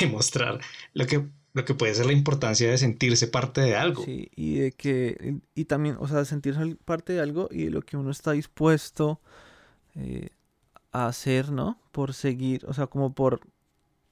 de 0.00 0.06
mostrar 0.06 0.60
lo 0.94 1.06
que 1.06 1.26
lo 1.54 1.64
que 1.64 1.74
puede 1.74 1.94
ser 1.94 2.06
la 2.06 2.12
importancia 2.12 2.68
de 2.68 2.76
sentirse 2.76 3.28
parte 3.28 3.60
de 3.60 3.76
algo. 3.76 4.04
Sí, 4.04 4.28
y 4.34 4.56
de 4.56 4.72
que, 4.72 5.38
y 5.54 5.64
también, 5.64 5.96
o 6.00 6.08
sea, 6.08 6.24
sentirse 6.24 6.76
parte 6.84 7.12
de 7.12 7.20
algo 7.20 7.48
y 7.50 7.64
de 7.64 7.70
lo 7.70 7.80
que 7.80 7.96
uno 7.96 8.10
está 8.10 8.32
dispuesto 8.32 9.20
eh, 9.94 10.30
a 10.90 11.06
hacer, 11.06 11.52
¿no? 11.52 11.78
Por 11.92 12.12
seguir, 12.12 12.66
o 12.66 12.74
sea, 12.74 12.88
como 12.88 13.14
por 13.14 13.40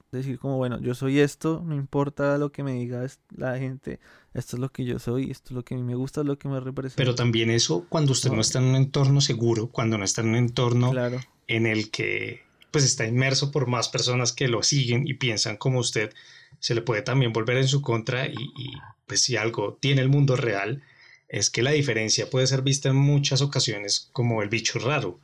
decir 0.09 0.39
como, 0.39 0.55
bueno, 0.57 0.79
yo 0.79 0.95
soy 0.95 1.19
esto, 1.19 1.61
no 1.65 1.75
importa 1.75 2.37
lo 2.37 2.51
que 2.51 2.63
me 2.63 2.73
diga 2.73 3.05
la 3.35 3.57
gente, 3.57 3.99
esto 4.33 4.55
es 4.55 4.61
lo 4.61 4.69
que 4.69 4.85
yo 4.85 4.99
soy, 4.99 5.29
esto 5.29 5.49
es 5.49 5.55
lo 5.55 5.65
que 5.65 5.73
a 5.73 5.77
mí 5.77 5.83
me 5.83 5.95
gusta, 5.95 6.21
es 6.21 6.27
lo 6.27 6.37
que 6.37 6.47
me 6.47 6.59
representa. 6.61 6.95
Pero 6.95 7.13
también 7.13 7.49
eso 7.49 7.85
cuando 7.89 8.13
usted 8.13 8.31
no, 8.31 8.39
está 8.39 8.59
en 8.59 8.65
un 8.65 8.75
entorno 8.75 9.19
seguro, 9.19 9.67
cuando 9.67 9.97
no 9.97 10.05
está 10.05 10.21
en 10.21 10.29
un 10.29 10.35
entorno 10.35 10.93
en 11.47 11.65
el 11.65 11.91
que 11.91 12.43
pues 12.71 12.85
está 12.85 13.05
inmerso 13.05 13.51
por 13.51 13.67
más 13.67 13.89
personas 13.89 14.31
que 14.31 14.47
lo 14.47 14.63
siguen 14.63 15.07
y 15.07 15.15
piensan 15.15 15.57
como 15.57 15.79
usted, 15.79 16.11
se 16.63 16.75
le 16.75 16.81
puede 16.81 17.01
también 17.01 17.33
volver 17.33 17.57
en 17.57 17.67
su 17.67 17.81
contra 17.81 18.25
y, 18.27 18.37
pues 19.05 19.21
si 19.21 19.35
algo 19.35 19.77
tiene 19.81 20.01
el 20.01 20.07
mundo 20.07 20.37
real 20.37 20.81
es 21.27 21.49
que 21.49 21.61
la 21.61 21.71
diferencia 21.71 22.29
puede 22.29 22.47
ser 22.47 22.61
vista 22.61 22.87
en 22.87 22.95
muchas 22.95 23.41
ocasiones 23.41 24.09
como 24.13 24.41
el 24.41 24.47
bicho 24.47 24.79
raro. 24.79 25.19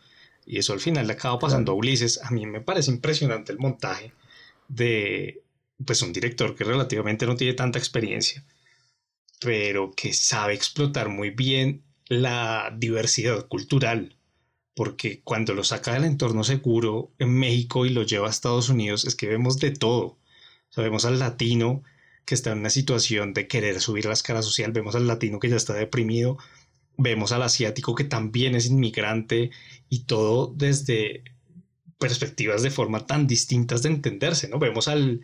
Y 0.45 0.57
eso 0.57 0.73
al 0.73 0.81
final 0.81 1.07
le 1.07 1.13
acaba 1.13 1.39
pasando 1.39 1.71
a 1.71 1.75
Ulises. 1.75 2.19
A 2.23 2.31
mí 2.31 2.45
me 2.45 2.59
parece 2.59 2.91
impresionante 2.91 3.53
el 3.53 3.59
montaje 3.59 4.11
de 4.67 5.41
pues 5.85 6.01
un 6.01 6.11
director 6.11 6.55
que 6.55 6.65
relativamente 6.65 7.25
no 7.25 7.37
tiene 7.37 7.53
tanta 7.53 7.79
experiencia 7.79 8.43
pero 9.39 9.93
que 9.95 10.13
sabe 10.13 10.53
explotar 10.53 11.09
muy 11.09 11.29
bien 11.29 11.83
la 12.07 12.75
diversidad 12.77 13.47
cultural. 13.47 14.17
Porque 14.75 15.21
cuando 15.23 15.53
lo 15.53 15.63
saca 15.63 15.93
del 15.93 16.05
entorno 16.05 16.43
seguro 16.43 17.11
en 17.19 17.33
México 17.33 17.85
y 17.85 17.89
lo 17.89 18.03
lleva 18.03 18.27
a 18.27 18.31
Estados 18.31 18.69
Unidos 18.69 19.05
es 19.05 19.15
que 19.15 19.27
vemos 19.27 19.59
de 19.59 19.71
todo 19.71 20.18
vemos 20.75 21.05
al 21.05 21.19
latino 21.19 21.83
que 22.25 22.35
está 22.35 22.51
en 22.51 22.59
una 22.59 22.69
situación 22.69 23.33
de 23.33 23.47
querer 23.47 23.81
subir 23.81 24.05
la 24.05 24.13
escala 24.13 24.41
social, 24.41 24.71
vemos 24.71 24.95
al 24.95 25.07
latino 25.07 25.39
que 25.39 25.49
ya 25.49 25.55
está 25.55 25.73
deprimido, 25.73 26.37
vemos 26.97 27.31
al 27.31 27.43
asiático 27.43 27.95
que 27.95 28.03
también 28.03 28.55
es 28.55 28.67
inmigrante 28.67 29.51
y 29.89 30.03
todo 30.05 30.53
desde 30.55 31.23
perspectivas 31.97 32.61
de 32.61 32.71
forma 32.71 33.05
tan 33.05 33.27
distintas 33.27 33.81
de 33.83 33.89
entenderse, 33.89 34.47
¿no? 34.47 34.59
Vemos 34.59 34.87
al, 34.87 35.21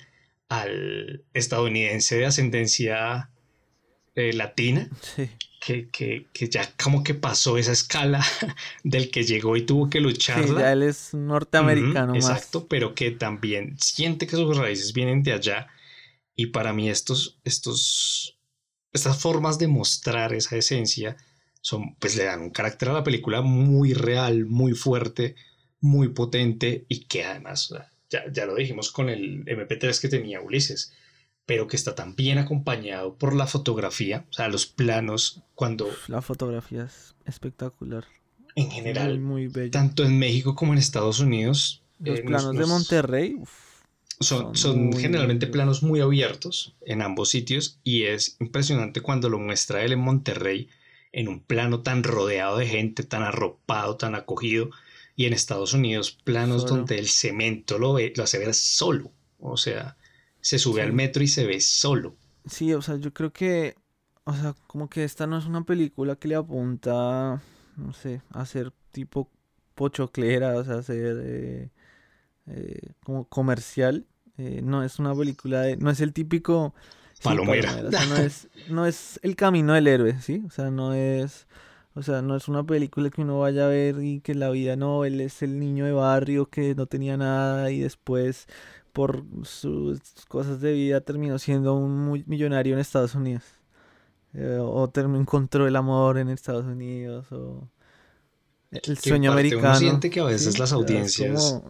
al 0.50 1.26
estadounidense 1.34 2.18
de 2.18 2.26
ascendencia 2.26 3.30
eh, 4.16 4.34
latina, 4.34 4.90
que, 5.60 5.90
que, 5.90 6.28
que, 6.32 6.50
ya 6.50 6.72
como 6.82 7.04
que 7.04 7.14
pasó 7.14 7.58
esa 7.58 7.74
escala 7.74 8.24
del 8.84 9.12
que 9.12 9.24
llegó 9.24 9.58
y 9.58 9.66
tuvo 9.66 9.90
que 9.90 10.00
lucharla. 10.00 10.48
Sí, 10.48 10.54
ya 10.54 10.72
él 10.72 10.84
es 10.84 11.14
norteamericano 11.14 12.16
Exacto, 12.16 12.68
pero 12.68 12.96
que 12.96 13.12
también 13.12 13.78
siente 13.78 14.26
que 14.26 14.38
sus 14.38 14.58
raíces 14.58 14.94
vienen 14.94 15.22
de 15.22 15.34
allá. 15.34 15.68
Y 16.36 16.48
para 16.48 16.74
mí 16.74 16.90
estos, 16.90 17.40
estos, 17.44 18.38
estas 18.94 19.22
formas 19.22 19.60
de 19.60 19.68
mostrar 19.68 20.34
esa 20.34 20.56
esencia 20.56 21.18
son, 21.62 21.96
pues 21.96 22.16
le 22.16 22.26
dan 22.26 22.42
un 22.42 22.52
carácter 22.52 22.90
a 22.90 22.94
la 22.94 23.04
película 23.04 23.42
muy 23.42 23.94
real, 23.94 24.46
muy 24.46 24.74
fuerte, 24.74 25.36
muy 25.82 26.10
potente 26.10 26.86
y 26.88 27.06
que 27.06 27.26
además, 27.26 27.74
ya, 28.10 28.24
ya 28.32 28.46
lo 28.46 28.56
dijimos 28.56 28.92
con 28.92 29.10
el 29.10 29.44
MP3 29.46 30.00
que 30.00 30.10
tenía 30.10 30.42
Ulises, 30.42 30.94
pero 31.46 31.68
que 31.68 31.76
está 31.76 31.96
también 31.96 32.38
acompañado 32.38 33.16
por 33.16 33.36
la 33.36 33.48
fotografía, 33.48 34.26
o 34.30 34.34
sea, 34.34 34.48
los 34.48 34.66
planos 34.66 35.42
cuando... 35.54 35.90
La 36.08 36.22
fotografía 36.22 36.86
es 36.86 37.16
espectacular. 37.26 38.06
En 38.56 38.72
general, 38.72 39.20
muy, 39.20 39.48
bello. 39.48 39.72
tanto 39.72 40.04
en 40.04 40.18
México 40.18 40.56
como 40.56 40.74
en 40.74 40.80
Estados 40.80 41.20
Unidos. 41.20 41.84
Los 42.00 42.20
eh, 42.20 42.24
planos 42.24 42.56
de 42.56 42.66
Monterrey 42.66 43.38
son, 44.20 44.56
son, 44.56 44.94
generalmente 44.94 45.48
planos 45.48 45.84
muy 45.84 46.00
abiertos 46.00 46.76
en 46.86 47.02
ambos 47.02 47.30
sitios 47.30 47.80
y 47.84 48.04
es 48.04 48.38
impresionante 48.40 49.02
cuando 49.02 49.30
lo 49.30 49.40
muestra 49.40 49.84
él 49.84 49.92
en 49.92 50.00
Monterrey 50.00 50.70
en 51.12 51.28
un 51.28 51.42
plano 51.42 51.82
tan 51.82 52.04
rodeado 52.04 52.58
de 52.58 52.68
gente, 52.68 53.04
tan 53.04 53.24
arropado, 53.24 53.96
tan 53.96 54.16
acogido, 54.16 54.70
y 55.16 55.26
en 55.26 55.34
Estados 55.34 55.74
Unidos 55.74 56.12
planos 56.12 56.66
donde 56.66 57.00
el 57.00 57.08
cemento 57.08 57.80
lo, 57.80 57.94
ve, 57.94 58.12
lo 58.16 58.24
hace 58.24 58.38
ver 58.38 58.54
solo, 58.54 59.12
o 59.40 59.56
sea, 59.56 59.96
se 60.46 60.60
sube 60.60 60.84
al 60.84 60.94
metro 60.94 61.24
y 61.24 61.28
se 61.28 61.46
ve 61.46 61.60
solo. 61.60 62.16
Sí, 62.46 62.72
o 62.74 62.82
sea, 62.82 62.98
yo 62.98 63.12
creo 63.14 63.34
que, 63.34 63.76
o 64.26 64.34
sea, 64.34 64.54
como 64.68 64.90
que 64.90 65.04
esta 65.04 65.26
no 65.26 65.40
es 65.40 65.46
una 65.46 65.64
película 65.64 66.16
que 66.18 66.28
le 66.28 66.36
apunta, 66.36 67.42
no 67.78 67.94
sé, 67.94 68.22
a 68.30 68.46
ser 68.46 68.72
tipo 68.92 69.32
pochoclera, 69.74 70.56
o 70.56 70.64
sea, 70.64 70.76
hacer... 70.76 71.18
Eh, 71.24 71.70
eh, 72.48 72.94
como 73.04 73.26
comercial. 73.26 74.06
Eh, 74.38 74.62
no 74.64 74.84
es 74.84 75.00
una 75.00 75.16
película 75.16 75.62
de, 75.62 75.78
no 75.78 75.90
es 75.90 76.00
el 76.00 76.14
típico 76.14 76.76
palomera. 77.24 77.82
no 77.82 78.18
es, 78.18 78.48
no 78.70 78.86
es 78.86 79.20
el 79.24 79.36
camino 79.36 79.74
del 79.74 79.88
héroe, 79.88 80.22
¿sí? 80.22 80.44
O 80.46 80.52
sea, 80.52 80.70
no 80.70 80.94
es, 80.94 81.48
o 81.96 82.04
sea, 82.04 82.22
no 82.22 82.36
es 82.36 82.48
una 82.48 82.64
película 82.64 83.10
que 83.10 83.22
uno 83.22 83.40
vaya 83.40 83.66
a 83.66 83.70
ver 83.70 84.04
y 84.04 84.20
que 84.20 84.36
la 84.36 84.52
vida 84.52 84.76
no, 84.76 85.06
él 85.06 85.22
es 85.22 85.42
el 85.42 85.58
niño 85.60 85.86
de 85.86 85.94
barrio 85.94 86.48
que 86.50 86.76
no 86.76 86.86
tenía 86.86 87.18
nada 87.18 87.72
y 87.72 87.80
después 87.80 88.48
por 88.96 89.26
sus 89.44 90.00
cosas 90.30 90.62
de 90.62 90.72
vida 90.72 91.02
terminó 91.02 91.38
siendo 91.38 91.74
un 91.74 92.24
millonario 92.28 92.76
en 92.76 92.80
Estados 92.80 93.14
Unidos. 93.14 93.44
Eh, 94.34 94.58
o 94.62 94.90
terminó, 94.90 95.20
encontró 95.20 95.68
el 95.68 95.76
amor 95.76 96.18
en 96.18 96.30
Estados 96.30 96.66
Unidos 96.66 97.30
o 97.34 97.70
el 98.72 98.98
sueño 98.98 99.34
americano. 99.34 99.68
Uno 99.68 99.80
siente 99.80 100.10
que 100.10 100.22
a 100.22 100.24
veces 100.24 100.60
las 100.60 100.72
audiencias. 100.72 101.62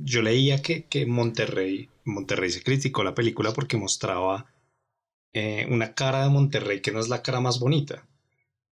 Yo 0.00 0.20
leía 0.20 0.60
que, 0.60 0.86
que 0.86 1.06
Monterrey, 1.06 1.88
Monterrey 2.04 2.50
se 2.50 2.64
criticó 2.64 3.04
la 3.04 3.14
película 3.14 3.52
porque 3.52 3.76
mostraba 3.76 4.46
eh, 5.32 5.64
una 5.70 5.94
cara 5.94 6.24
de 6.24 6.30
Monterrey 6.30 6.82
que 6.82 6.90
no 6.90 6.98
es 6.98 7.08
la 7.08 7.22
cara 7.22 7.40
más 7.40 7.60
bonita. 7.60 8.04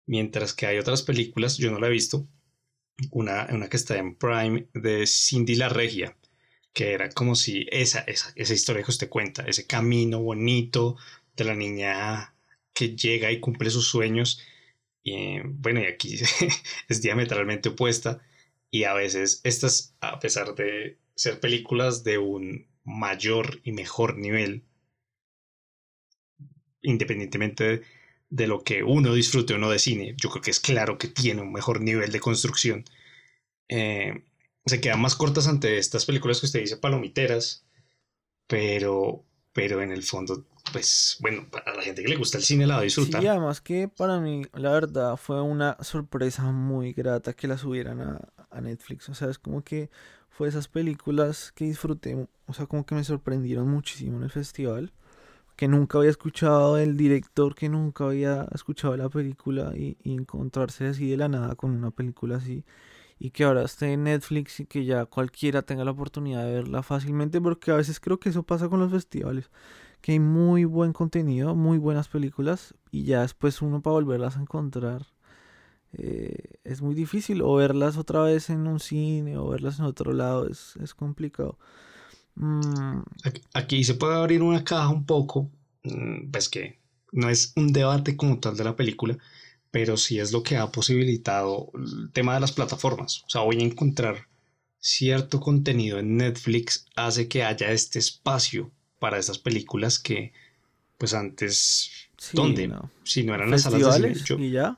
Mientras 0.08 0.56
que 0.56 0.66
hay 0.66 0.80
otras 0.80 1.04
películas, 1.04 1.58
yo 1.58 1.70
no 1.70 1.80
la 1.80 1.86
he 1.86 1.92
visto, 1.92 2.28
una, 3.12 3.48
una 3.52 3.70
que 3.70 3.78
está 3.78 3.96
en 4.00 4.16
Prime 4.16 4.66
de 4.74 5.06
Cindy 5.06 5.54
la 5.54 5.70
Regia, 5.70 6.18
que 6.76 6.92
era 6.94 7.10
como 7.10 7.36
si 7.36 7.66
esa, 7.72 8.02
esa, 8.02 8.34
esa 8.36 8.54
historia 8.54 8.84
que 8.84 8.92
usted 8.92 9.10
cuenta, 9.10 9.44
ese 9.48 9.66
camino 9.66 10.22
bonito 10.22 10.98
de 11.38 11.46
la 11.46 11.56
niña 11.56 12.36
que 12.74 12.96
llega 12.98 13.32
y 13.32 13.40
cumple 13.40 13.70
sus 13.72 13.88
sueños. 13.88 14.42
Y 15.04 15.40
bueno, 15.40 15.82
y 15.82 15.86
aquí 15.86 16.20
es 16.90 17.02
diametralmente 17.02 17.70
opuesta. 17.70 18.22
Y 18.70 18.84
a 18.84 18.94
veces 18.94 19.40
estas, 19.46 19.96
a 20.02 20.20
pesar 20.20 20.54
de 20.56 21.00
ser 21.16 21.40
películas 21.40 22.04
de 22.04 22.18
un 22.18 22.68
mayor 22.84 23.62
y 23.64 23.72
mejor 23.72 24.18
nivel, 24.18 24.66
independientemente 26.82 27.84
de, 28.30 28.48
lo 28.48 28.64
que 28.64 28.84
uno 28.84 29.14
disfrute 29.14 29.54
o 29.54 29.58
no 29.58 29.70
de 29.70 29.80
cine, 29.80 30.14
yo 30.18 30.30
creo 30.30 30.42
que 30.42 30.52
es 30.52 30.60
claro 30.60 30.98
que 30.98 31.08
tiene 31.08 31.42
un 31.42 31.54
mejor 31.54 31.80
nivel 31.82 32.12
de 32.12 32.20
construcción. 32.20 32.84
Eh, 33.70 34.26
se 34.66 34.82
quedan 34.82 35.02
más 35.02 35.16
cortas 35.16 35.48
ante 35.48 35.78
estas 35.78 36.06
películas 36.06 36.40
que 36.40 36.48
usted 36.48 36.62
dice 36.62 36.78
palomiteras, 36.78 37.66
pero, 38.48 39.24
pero 39.54 39.82
en 39.82 39.92
el 39.92 40.04
fondo, 40.04 40.46
pues 40.72 41.18
bueno, 41.22 41.48
para 41.50 41.76
la 41.76 41.84
gente 41.84 42.02
que 42.02 42.08
le 42.08 42.16
gusta 42.16 42.38
el 42.38 42.44
cine 42.44 42.66
la 42.66 42.76
va 42.76 42.82
a 42.82 42.84
disfrutar. 42.84 43.22
Sí, 43.22 43.28
además 43.28 43.62
que 43.62 43.88
para 43.88 44.20
mí, 44.20 44.44
la 44.54 44.72
verdad, 44.72 45.18
fue 45.18 45.42
una 45.42 45.78
sorpresa 45.82 46.44
muy 46.52 46.94
grata 46.94 47.34
que 47.34 47.48
la 47.48 47.58
subieran 47.58 48.02
a, 48.02 48.20
Netflix. 48.62 49.10
O 49.10 49.14
sea, 49.14 49.30
es 49.30 49.38
como 49.38 49.66
que 49.66 49.90
fue 50.30 50.48
esas 50.48 50.70
películas 50.70 51.52
que 51.54 51.66
disfruté, 51.66 52.16
o 52.46 52.54
sea, 52.54 52.68
como 52.68 52.86
que 52.86 52.96
me 52.96 53.04
sorprendieron 53.04 53.68
muchísimo 53.68 54.16
en 54.16 54.24
el 54.24 54.32
festival 54.32 54.94
que 55.56 55.68
nunca 55.68 55.98
había 55.98 56.10
escuchado 56.10 56.76
del 56.76 56.98
director, 56.98 57.56
que 57.56 57.70
nunca 57.70 58.06
había 58.06 58.48
escuchado 58.54 58.96
la 58.98 59.10
película 59.10 59.74
y, 59.76 59.98
encontrarse 60.04 60.88
así 60.88 61.10
de 61.10 61.18
la 61.18 61.28
nada 61.28 61.56
con 61.56 61.72
una 61.72 61.92
película 61.92 62.38
así 62.38 62.64
y 63.18 63.32
que 63.32 63.46
ahora 63.46 63.64
esté 63.64 63.94
en 63.94 64.04
Netflix 64.04 64.60
y 64.60 64.66
que 64.66 64.86
ya 64.86 65.06
cualquiera 65.06 65.62
tenga 65.62 65.86
la 65.86 65.92
oportunidad 65.92 66.44
de 66.46 66.54
verla 66.54 66.84
fácilmente 66.84 67.40
porque 67.42 67.72
a 67.72 67.76
veces 67.76 68.00
creo 68.00 68.20
que 68.20 68.30
eso 68.30 68.44
pasa 68.44 68.70
con 68.70 68.80
los 68.80 68.92
festivales 68.92 69.50
que 70.02 70.12
hay 70.12 70.20
muy 70.20 70.66
buen 70.66 70.94
contenido, 70.94 71.56
muy 71.56 71.78
buenas 71.78 72.08
películas 72.10 72.76
y 72.92 73.06
ya 73.06 73.22
después 73.22 73.62
uno 73.62 73.82
para 73.82 73.94
volverlas 73.96 74.38
a 74.38 74.42
encontrar 74.42 75.08
eh, 75.98 76.60
es 76.64 76.82
muy 76.82 76.94
difícil 76.94 77.42
o 77.42 77.56
verlas 77.56 77.98
otra 77.98 78.22
vez 78.22 78.50
en 78.50 78.68
un 78.68 78.80
cine 78.80 79.38
o 79.38 79.48
verlas 79.48 79.80
en 79.80 79.86
otro 79.86 80.14
lado 80.14 80.48
es, 80.50 80.76
es 80.82 80.94
complicado. 80.94 81.58
Mm. 82.36 83.00
Aquí, 83.54 83.84
se 83.84 83.94
puede 83.94 84.16
abrir 84.16 84.42
una 84.42 84.64
caja 84.64 84.90
un 84.90 85.06
poco, 85.06 85.50
mm, 85.84 86.32
pues 86.32 86.50
que 86.50 86.80
no 87.12 87.30
es 87.30 87.54
un 87.56 87.72
debate 87.72 88.18
como 88.18 88.40
tal 88.40 88.58
de 88.58 88.66
la 88.66 88.76
película, 88.76 89.18
pero 89.76 89.98
sí 89.98 90.20
es 90.20 90.32
lo 90.32 90.42
que 90.42 90.56
ha 90.56 90.72
posibilitado 90.72 91.70
el 91.74 92.10
tema 92.14 92.34
de 92.34 92.40
las 92.40 92.54
plataformas. 92.54 93.24
O 93.26 93.30
sea, 93.30 93.42
hoy 93.42 93.58
encontrar 93.62 94.26
cierto 94.80 95.42
contenido 95.42 96.00
en 96.00 96.16
Netflix 96.16 96.86
hace 96.96 97.28
que 97.28 97.44
haya 97.44 97.74
este 97.74 98.00
espacio 98.00 98.72
para 99.00 99.20
esas 99.20 99.38
películas 99.38 100.00
que, 100.00 100.32
pues 100.98 101.14
antes, 101.14 101.92
¿dónde? 102.32 102.72
Si 103.04 103.24
no 103.24 103.36
eran 103.36 103.52
las 103.52 103.64
salas 103.64 104.02
de 104.02 104.16
cine. 104.16 104.26
Yo, 104.26 104.40
¿Y 104.40 104.52
ya? 104.52 104.78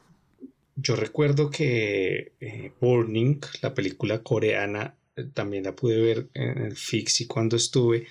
yo 0.75 0.95
recuerdo 0.95 1.51
que 1.51 2.31
eh, 2.39 2.71
Burning, 2.81 3.39
la 3.61 3.75
película 3.75 4.23
coreana, 4.23 4.95
también 5.35 5.65
la 5.65 5.75
pude 5.75 6.01
ver 6.01 6.27
en 6.33 6.57
el 6.57 6.75
Fixi 6.75 7.27
cuando 7.27 7.55
estuve. 7.55 8.07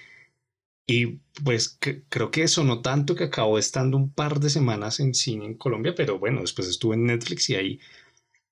Y 0.86 1.18
pues 1.42 1.78
creo 2.08 2.30
que 2.30 2.44
eso 2.44 2.62
no 2.62 2.80
tanto 2.80 3.16
que 3.16 3.24
acabó 3.24 3.58
estando 3.58 3.96
un 3.96 4.10
par 4.10 4.38
de 4.38 4.50
semanas 4.50 5.00
en 5.00 5.14
cine 5.14 5.44
en 5.44 5.54
Colombia, 5.54 5.94
pero 5.96 6.18
bueno, 6.18 6.42
después 6.42 6.68
estuve 6.68 6.94
en 6.94 7.06
Netflix 7.06 7.50
y 7.50 7.56
ahí, 7.56 7.80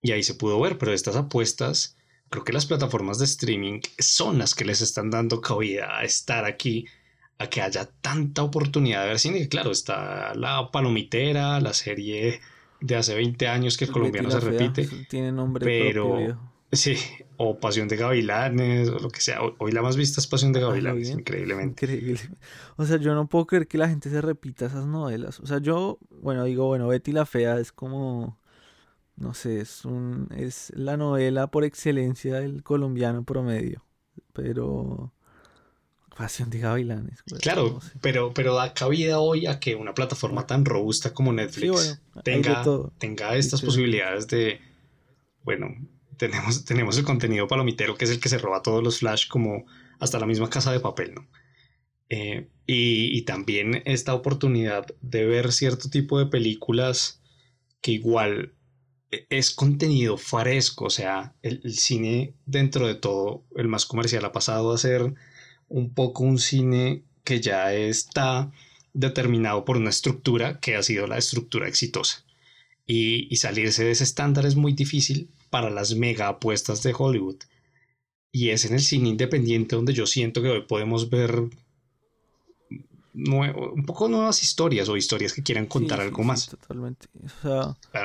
y 0.02 0.10
ahí 0.10 0.22
se 0.24 0.34
pudo 0.34 0.60
ver. 0.60 0.76
Pero 0.76 0.92
estas 0.92 1.14
apuestas, 1.14 1.96
creo 2.30 2.42
que 2.42 2.52
las 2.52 2.66
plataformas 2.66 3.18
de 3.18 3.26
streaming 3.26 3.80
son 3.98 4.38
las 4.38 4.54
que 4.54 4.64
les 4.64 4.80
están 4.80 5.10
dando 5.10 5.40
cabida 5.40 5.96
a 5.96 6.04
estar 6.04 6.44
aquí, 6.44 6.86
a 7.38 7.48
que 7.48 7.62
haya 7.62 7.88
tanta 8.00 8.42
oportunidad 8.42 9.02
de 9.02 9.08
ver 9.08 9.18
cine. 9.20 9.48
claro, 9.48 9.70
está 9.70 10.34
la 10.34 10.70
palomitera, 10.72 11.60
la 11.60 11.72
serie 11.72 12.40
de 12.80 12.96
hace 12.96 13.14
20 13.14 13.46
años 13.46 13.76
que 13.76 13.84
el 13.84 13.92
colombiano 13.92 14.30
se 14.30 14.40
repite. 14.40 14.88
Tiene 15.08 15.30
nombre 15.30 15.64
pero, 15.64 16.36
Sí, 16.72 16.96
o 17.36 17.58
Pasión 17.58 17.88
de 17.88 17.96
Gavilanes, 17.96 18.88
o 18.88 18.98
lo 18.98 19.10
que 19.10 19.20
sea. 19.20 19.40
Hoy 19.58 19.72
la 19.72 19.82
más 19.82 19.96
vista 19.96 20.20
es 20.20 20.26
Pasión 20.26 20.52
de 20.52 20.60
Gavilanes, 20.60 21.10
increíblemente. 21.10 21.84
Increíble. 21.84 22.20
O 22.76 22.84
sea, 22.84 22.98
yo 22.98 23.14
no 23.14 23.28
puedo 23.28 23.46
creer 23.46 23.66
que 23.66 23.78
la 23.78 23.88
gente 23.88 24.10
se 24.10 24.20
repita 24.20 24.66
esas 24.66 24.86
novelas. 24.86 25.40
O 25.40 25.46
sea, 25.46 25.58
yo, 25.58 25.98
bueno, 26.10 26.44
digo, 26.44 26.66
bueno, 26.66 26.88
Betty 26.88 27.12
la 27.12 27.26
Fea 27.26 27.58
es 27.58 27.72
como, 27.72 28.38
no 29.16 29.34
sé, 29.34 29.60
es, 29.60 29.84
un, 29.84 30.28
es 30.36 30.72
la 30.76 30.96
novela 30.96 31.48
por 31.48 31.64
excelencia 31.64 32.40
del 32.40 32.62
colombiano 32.62 33.24
promedio. 33.24 33.84
Pero... 34.32 35.12
Pasión 36.16 36.48
de 36.48 36.60
Gavilanes. 36.60 37.24
Pues, 37.28 37.40
claro, 37.40 37.80
pero, 38.00 38.32
pero 38.32 38.54
da 38.54 38.72
cabida 38.72 39.18
hoy 39.18 39.46
a 39.46 39.58
que 39.58 39.74
una 39.74 39.94
plataforma 39.94 40.46
tan 40.46 40.64
robusta 40.64 41.12
como 41.12 41.32
Netflix 41.32 42.00
tenga, 42.22 42.62
tenga 42.98 43.34
estas 43.34 43.62
posibilidades 43.62 44.28
de, 44.28 44.60
bueno, 45.42 45.74
tenemos, 46.16 46.64
tenemos 46.66 46.98
el 46.98 47.04
contenido 47.04 47.46
palomitero, 47.48 47.96
que 47.96 48.04
es 48.04 48.10
el 48.10 48.20
que 48.20 48.28
se 48.28 48.38
roba 48.38 48.62
todos 48.62 48.82
los 48.82 48.98
flash, 48.98 49.28
como 49.28 49.64
hasta 49.98 50.18
la 50.18 50.26
misma 50.26 50.50
casa 50.50 50.72
de 50.72 50.80
papel, 50.80 51.14
¿no? 51.14 51.28
Eh, 52.10 52.48
y, 52.66 53.22
también 53.22 53.82
esta 53.86 54.14
oportunidad 54.14 54.86
de 55.00 55.24
ver 55.24 55.52
cierto 55.52 55.88
tipo 55.88 56.18
de 56.18 56.26
películas 56.26 57.20
que 57.80 57.92
igual 57.92 58.54
e, 59.10 59.26
es 59.30 59.50
contenido 59.50 60.16
fresco, 60.18 60.86
o 60.86 60.90
sea, 60.90 61.34
el, 61.42 61.62
cine 61.72 62.34
dentro 62.46 62.86
de 62.86 62.94
todo, 62.94 63.44
el 63.56 63.68
más 63.68 63.86
comercial, 63.86 64.24
ha 64.24 64.32
pasado 64.32 64.72
a 64.72 64.78
ser 64.78 65.14
un 65.68 65.94
poco 65.94 66.24
un 66.24 66.38
cine 66.38 67.04
que 67.24 67.40
ya 67.40 67.72
está 67.72 68.52
determinado 68.92 69.64
por 69.64 69.76
una 69.76 69.90
estructura 69.90 70.60
que 70.60 70.76
ha 70.76 70.82
sido 70.82 71.06
la 71.06 71.18
estructura 71.18 71.68
exitosa. 71.68 72.24
Y, 72.86 73.28
y 73.32 73.36
salirse 73.36 73.82
de 73.84 73.92
ese 73.92 74.04
estándar 74.04 74.44
es 74.46 74.56
muy 74.56 74.74
difícil 74.74 75.30
para 75.54 75.70
las 75.70 75.94
mega 75.94 76.26
apuestas 76.26 76.82
de 76.82 76.92
Hollywood. 76.98 77.36
Y 78.32 78.50
es 78.50 78.64
en 78.64 78.74
el 78.74 78.80
cine 78.80 79.10
independiente 79.10 79.76
donde 79.76 79.92
yo 79.92 80.04
siento 80.04 80.42
que 80.42 80.48
hoy 80.48 80.62
podemos 80.62 81.08
ver 81.10 81.44
un 83.14 83.84
poco 83.86 84.08
nuevas 84.08 84.42
historias 84.42 84.88
o 84.88 84.96
historias 84.96 85.32
que 85.32 85.44
quieran 85.44 85.66
contar 85.66 86.00
algo 86.00 86.24
más. 86.24 86.48
totalmente. 86.48 87.06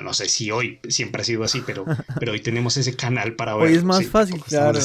no 0.04 0.14
sé 0.14 0.30
si 0.30 0.52
hoy 0.52 0.80
siempre 0.90 1.24
ha 1.24 1.26
sido 1.26 1.44
así, 1.44 1.64
pero, 1.66 1.86
pero 2.20 2.34
hoy 2.34 2.40
tenemos 2.40 2.78
ese 2.78 2.96
canal 2.96 3.36
para 3.36 3.56
ver. 3.56 3.70
Hoy 3.70 3.74
es 3.78 3.84
más 3.84 4.06
fácil, 4.06 4.40
claro. 4.44 4.78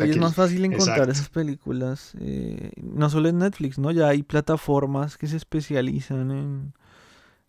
Hoy 0.00 0.10
es 0.10 0.16
más 0.16 0.36
fácil 0.36 0.64
encontrar 0.64 1.10
esas 1.10 1.28
películas. 1.28 2.12
Eh, 2.20 2.70
no 2.76 3.10
solo 3.10 3.30
en 3.30 3.38
Netflix, 3.38 3.80
¿no? 3.80 3.90
Ya 3.90 4.06
hay 4.06 4.22
plataformas 4.22 5.18
que 5.18 5.26
se 5.26 5.38
especializan 5.38 6.30
en 6.30 6.72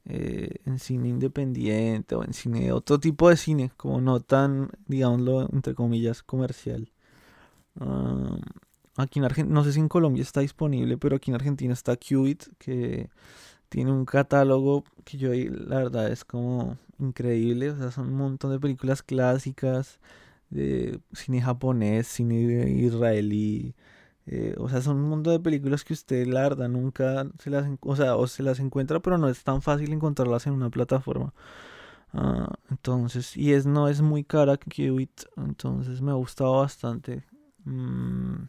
eh, 0.05 0.55
en 0.65 0.79
cine 0.79 1.09
independiente 1.09 2.15
o 2.15 2.23
en 2.23 2.33
cine, 2.33 2.71
otro 2.71 2.99
tipo 2.99 3.29
de 3.29 3.37
cine, 3.37 3.71
como 3.77 4.01
no 4.01 4.19
tan, 4.19 4.71
digámoslo, 4.87 5.49
entre 5.53 5.73
comillas, 5.75 6.23
comercial. 6.23 6.91
aquí 8.97 9.19
en 9.19 9.25
Argentina, 9.25 9.53
no 9.53 9.63
sé 9.63 9.73
si 9.73 9.79
en 9.79 9.89
Colombia 9.89 10.21
está 10.21 10.41
disponible, 10.41 10.97
pero 10.97 11.15
aquí 11.15 11.31
en 11.31 11.35
Argentina 11.35 11.73
está 11.73 11.95
Qubit, 11.97 12.43
que 12.57 13.09
tiene 13.69 13.91
un 13.91 14.05
catálogo 14.05 14.83
que 15.03 15.17
yo 15.17 15.31
la 15.33 15.77
verdad 15.77 16.11
es 16.11 16.23
como 16.25 16.77
increíble, 16.99 17.71
o 17.71 17.77
sea, 17.77 17.91
son 17.91 18.09
un 18.09 18.17
montón 18.17 18.51
de 18.51 18.59
películas 18.59 19.01
clásicas 19.03 19.99
de 20.49 20.99
cine 21.13 21.41
japonés, 21.41 22.07
cine 22.07 22.69
israelí, 22.71 23.75
eh, 24.25 24.55
o 24.57 24.69
sea, 24.69 24.81
son 24.81 24.97
un 24.97 25.09
mundo 25.09 25.31
de 25.31 25.39
películas 25.39 25.83
que 25.83 25.93
usted, 25.93 26.25
la 26.27 26.41
verdad, 26.41 26.69
nunca 26.69 27.27
se 27.39 27.49
las, 27.49 27.67
o 27.81 27.95
sea, 27.95 28.15
o 28.15 28.27
se 28.27 28.43
las 28.43 28.59
encuentra, 28.59 29.01
pero 29.01 29.17
no 29.17 29.27
es 29.27 29.43
tan 29.43 29.61
fácil 29.61 29.91
encontrarlas 29.91 30.47
en 30.47 30.53
una 30.53 30.69
plataforma. 30.69 31.33
Ah, 32.13 32.53
entonces, 32.69 33.35
y 33.35 33.53
es 33.53 33.65
no 33.65 33.89
es 33.89 34.01
muy 34.01 34.23
cara 34.23 34.57
Qubit, 34.57 35.23
entonces 35.35 36.01
me 36.01 36.11
ha 36.11 36.15
gustado 36.15 36.59
bastante. 36.59 37.23
Mm, 37.65 38.43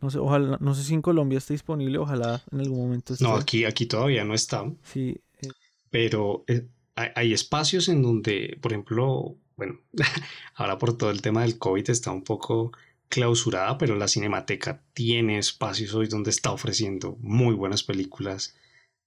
No 0.00 0.10
sé, 0.10 0.18
ojalá, 0.18 0.58
no 0.60 0.74
sé 0.74 0.82
si 0.82 0.94
en 0.94 1.02
Colombia 1.02 1.38
está 1.38 1.54
disponible, 1.54 1.98
ojalá 1.98 2.42
en 2.50 2.60
algún 2.60 2.78
momento 2.78 3.12
esté. 3.12 3.24
No, 3.24 3.36
aquí, 3.36 3.64
aquí 3.64 3.86
todavía 3.86 4.24
no 4.24 4.34
está. 4.34 4.64
Sí. 4.82 5.16
Eh. 5.40 5.48
Pero 5.90 6.44
eh, 6.48 6.66
hay, 6.96 7.08
hay, 7.14 7.32
espacios 7.32 7.88
en 7.88 8.02
donde, 8.02 8.58
por 8.60 8.72
ejemplo, 8.72 9.36
bueno, 9.56 9.78
ahora 10.54 10.78
por 10.78 10.96
todo 10.96 11.10
el 11.10 11.22
tema 11.22 11.42
del 11.42 11.58
COVID 11.58 11.90
está 11.90 12.10
un 12.10 12.24
poco 12.24 12.72
clausurada, 13.08 13.78
pero 13.78 13.96
la 13.96 14.08
Cinemateca 14.08 14.82
tiene 14.92 15.38
espacios 15.38 15.94
hoy 15.94 16.08
donde 16.08 16.30
está 16.30 16.52
ofreciendo 16.52 17.16
muy 17.20 17.54
buenas 17.54 17.82
películas 17.82 18.56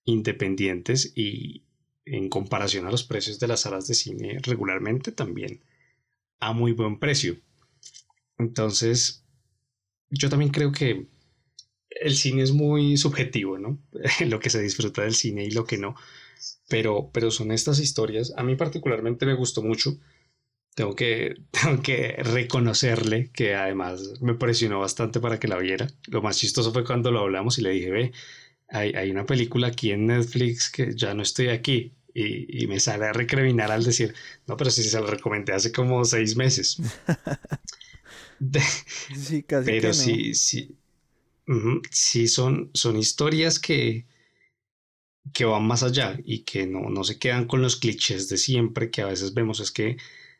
independientes 0.05 1.11
y 1.15 1.63
en 2.05 2.29
comparación 2.29 2.87
a 2.87 2.91
los 2.91 3.03
precios 3.03 3.39
de 3.39 3.47
las 3.47 3.61
salas 3.61 3.87
de 3.87 3.93
cine 3.93 4.39
regularmente 4.41 5.11
también 5.11 5.63
a 6.39 6.53
muy 6.53 6.71
buen 6.71 6.99
precio. 6.99 7.37
Entonces, 8.37 9.25
yo 10.09 10.29
también 10.29 10.51
creo 10.51 10.71
que 10.71 11.07
el 11.89 12.15
cine 12.15 12.43
es 12.43 12.51
muy 12.51 12.97
subjetivo, 12.97 13.57
¿no? 13.57 13.79
lo 14.27 14.39
que 14.39 14.49
se 14.49 14.61
disfruta 14.61 15.03
del 15.03 15.15
cine 15.15 15.43
y 15.45 15.51
lo 15.51 15.65
que 15.65 15.77
no. 15.77 15.95
Pero, 16.69 17.09
pero 17.11 17.31
son 17.31 17.51
estas 17.51 17.79
historias. 17.79 18.33
A 18.37 18.43
mí 18.43 18.55
particularmente 18.55 19.25
me 19.25 19.33
gustó 19.33 19.61
mucho. 19.61 19.99
Tengo 20.75 20.95
que, 20.95 21.35
tengo 21.51 21.81
que 21.81 22.17
reconocerle 22.23 23.31
que 23.31 23.55
además 23.55 24.21
me 24.21 24.35
presionó 24.35 24.79
bastante 24.79 25.19
para 25.19 25.39
que 25.39 25.47
la 25.47 25.57
viera. 25.57 25.87
Lo 26.07 26.21
más 26.21 26.37
chistoso 26.37 26.73
fue 26.73 26.85
cuando 26.85 27.11
lo 27.11 27.19
hablamos 27.19 27.57
y 27.57 27.61
le 27.61 27.71
dije, 27.71 27.91
ve, 27.91 28.11
hay, 28.69 28.93
hay 28.93 29.11
una 29.11 29.25
película 29.25 29.67
aquí 29.67 29.91
en 29.91 30.07
Netflix 30.07 30.69
que 30.69 30.95
ya 30.95 31.13
no 31.13 31.23
estoy 31.23 31.49
aquí. 31.49 31.93
Y, 32.13 32.63
y, 32.63 32.67
me 32.67 32.79
sale 32.79 33.05
a 33.05 33.13
recriminar 33.13 33.71
al 33.71 33.83
decir, 33.83 34.15
no, 34.47 34.57
pero 34.57 34.71
si 34.71 34.83
se 34.83 34.99
lo 34.99 35.05
recomendé 35.05 35.53
hace 35.53 35.71
como 35.71 36.03
seis 36.03 36.35
meses. 36.35 36.81
sí, 39.15 39.43
casi 39.47 39.65
pero 39.65 39.81
que 39.81 39.87
no. 39.89 39.93
sí, 39.93 40.33
sí, 40.33 40.75
sí 41.91 42.27
son, 42.27 42.71
son 42.73 42.97
historias 42.97 43.59
que, 43.59 44.05
que 45.33 45.45
van 45.45 45.65
más 45.65 45.83
allá 45.83 46.19
y 46.23 46.43
que 46.43 46.65
no, 46.67 46.89
no 46.89 47.03
se 47.03 47.19
quedan 47.19 47.45
con 47.45 47.61
los 47.61 47.75
clichés 47.75 48.29
de 48.29 48.37
siempre 48.37 48.89
que 48.89 49.01
a 49.01 49.07
veces 49.07 49.33
vemos. 49.33 49.59
Es 49.59 49.71
que 49.71 49.97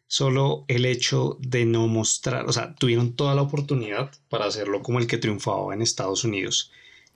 solo 0.09 0.65
el 0.67 0.85
hecho 0.87 1.37
de 1.39 1.65
no 1.65 1.87
mostrar, 1.87 2.47
o 2.47 2.51
sea, 2.51 2.73
tuvieron 2.73 3.13
toda 3.13 3.35
la 3.35 3.43
oportunidad 3.43 4.11
para 4.27 4.45
hacerlo 4.45 4.81
como 4.81 4.97
el 4.97 5.05
que 5.05 5.19
triunfaba 5.19 5.71
en 5.73 5.83
Estados 5.83 6.23
Unidos. 6.23 6.71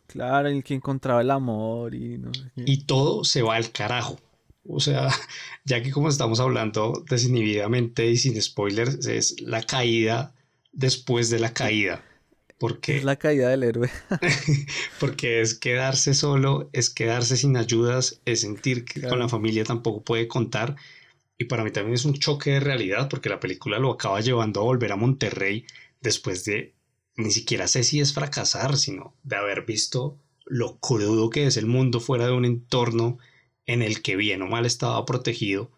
Claro, 0.06 0.47
el 0.47 0.63
que 0.63 0.75
encontraba 0.75 1.21
el 1.21 1.32
amor 1.32 1.95
y 1.95 2.19
no 2.19 2.32
sé 2.32 2.51
qué. 2.56 2.63
Y 2.67 2.84
todo 2.84 3.23
se 3.23 3.41
va 3.41 3.56
al 3.56 3.71
carajo. 3.71 4.19
O 4.67 4.79
sea, 4.79 5.10
ya 5.65 5.82
que 5.82 5.89
como 5.89 6.08
estamos 6.08 6.39
hablando 6.39 7.03
desinhibidamente 7.10 8.06
y 8.06 8.17
sin 8.17 8.39
spoilers, 8.39 9.08
es 9.08 9.41
la 9.41 9.63
caída 9.63 10.32
después 10.71 11.32
de 11.32 11.39
la 11.39 11.51
caída. 11.51 12.03
Porque, 12.60 12.97
es 12.97 13.03
la 13.03 13.15
caída 13.15 13.49
del 13.49 13.63
héroe. 13.63 13.89
porque 14.99 15.41
es 15.41 15.56
quedarse 15.56 16.13
solo, 16.13 16.69
es 16.73 16.91
quedarse 16.91 17.38
sin 17.38 17.58
ayudas, 17.58 18.21
es 18.25 18.41
sentir 18.41 18.86
que 18.86 18.99
claro. 18.99 19.13
con 19.13 19.19
la 19.19 19.29
familia 19.29 19.63
tampoco 19.63 20.03
puede 20.03 20.27
contar. 20.27 20.75
Y 21.43 21.45
para 21.45 21.65
mí 21.65 21.71
también 21.71 21.95
es 21.95 22.06
un 22.06 22.13
choque 22.13 22.51
de 22.51 22.60
realidad 22.62 23.10
porque 23.10 23.27
la 23.27 23.41
película 23.41 23.77
lo 23.77 23.91
acaba 23.91 24.21
llevando 24.21 24.62
a 24.62 24.63
volver 24.63 24.93
a 24.93 24.95
Monterrey 24.95 25.65
después 25.99 26.45
de, 26.45 26.73
ni 27.17 27.32
siquiera 27.32 27.67
sé 27.67 27.84
si 27.84 27.99
es 27.99 28.13
fracasar, 28.13 28.77
sino 28.77 29.13
de 29.23 29.36
haber 29.36 29.65
visto 29.65 30.17
lo 30.45 30.79
crudo 30.79 31.29
que 31.29 31.45
es 31.45 31.58
el 31.58 31.65
mundo 31.65 31.99
fuera 31.99 32.27
de 32.27 32.32
un 32.32 32.45
entorno 32.45 33.17
en 33.65 33.82
el 33.82 34.01
que 34.01 34.15
bien 34.15 34.41
o 34.41 34.47
mal 34.47 34.65
estaba 34.65 35.03
protegido, 35.03 35.69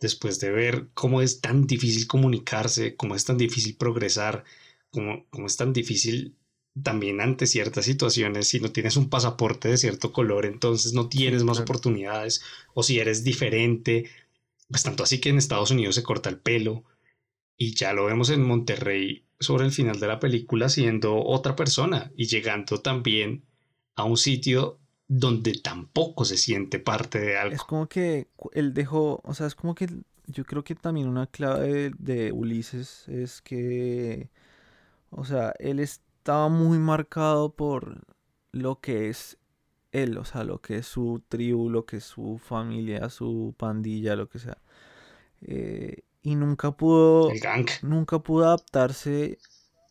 después 0.00 0.40
de 0.40 0.50
ver 0.50 0.88
cómo 0.94 1.20
es 1.20 1.42
tan 1.42 1.66
difícil 1.66 2.06
comunicarse, 2.06 2.96
cómo 2.96 3.14
es 3.14 3.26
tan 3.26 3.36
difícil 3.36 3.76
progresar, 3.76 4.44
cómo, 4.88 5.26
cómo 5.28 5.46
es 5.46 5.58
tan 5.58 5.74
difícil 5.74 6.38
también 6.82 7.20
ante 7.20 7.46
ciertas 7.46 7.84
situaciones, 7.84 8.48
si 8.48 8.60
no 8.60 8.72
tienes 8.72 8.96
un 8.96 9.10
pasaporte 9.10 9.68
de 9.68 9.76
cierto 9.76 10.10
color, 10.10 10.46
entonces 10.46 10.94
no 10.94 11.10
tienes 11.10 11.44
más 11.44 11.60
oportunidades, 11.60 12.42
o 12.72 12.82
si 12.82 12.98
eres 12.98 13.24
diferente, 13.24 14.08
pues 14.72 14.82
tanto 14.82 15.04
así 15.04 15.20
que 15.20 15.28
en 15.28 15.38
Estados 15.38 15.70
Unidos 15.70 15.94
se 15.94 16.02
corta 16.02 16.30
el 16.30 16.40
pelo, 16.40 16.84
y 17.56 17.74
ya 17.76 17.92
lo 17.92 18.06
vemos 18.06 18.30
en 18.30 18.42
Monterrey 18.42 19.24
sobre 19.38 19.66
el 19.66 19.70
final 19.70 20.00
de 20.00 20.08
la 20.08 20.18
película 20.18 20.68
siendo 20.68 21.22
otra 21.22 21.54
persona 21.54 22.10
y 22.16 22.26
llegando 22.26 22.80
también 22.80 23.44
a 23.94 24.04
un 24.04 24.16
sitio 24.16 24.80
donde 25.06 25.60
tampoco 25.62 26.24
se 26.24 26.36
siente 26.36 26.78
parte 26.78 27.20
de 27.20 27.36
algo. 27.36 27.54
Es 27.54 27.62
como 27.62 27.86
que 27.86 28.28
él 28.52 28.72
dejó, 28.72 29.20
o 29.22 29.34
sea, 29.34 29.46
es 29.46 29.54
como 29.54 29.74
que 29.74 29.88
yo 30.26 30.44
creo 30.44 30.64
que 30.64 30.74
también 30.74 31.06
una 31.06 31.26
clave 31.26 31.92
de, 31.98 32.32
Ulises 32.32 33.06
es 33.08 33.42
que, 33.42 34.30
o 35.10 35.24
sea, 35.24 35.52
él 35.58 35.80
estaba 35.80 36.48
muy 36.48 36.78
marcado 36.78 37.54
por 37.54 38.00
lo 38.52 38.80
que 38.80 39.10
es 39.10 39.38
él, 39.92 40.18
o 40.18 40.24
sea, 40.24 40.44
lo 40.44 40.60
que 40.60 40.78
es 40.78 40.86
su 40.86 41.22
tribu, 41.28 41.70
lo 41.70 41.84
que 41.86 41.98
es 41.98 42.04
su 42.04 42.38
familia, 42.38 43.08
su 43.10 43.54
pandilla, 43.56 44.16
lo 44.16 44.28
que 44.28 44.38
sea. 44.38 44.58
Eh, 45.42 46.02
y 46.22 46.34
nunca 46.36 46.72
pudo, 46.72 47.30
El 47.30 47.40
gang. 47.40 47.68
nunca 47.82 48.18
pudo 48.20 48.46
adaptarse 48.46 49.38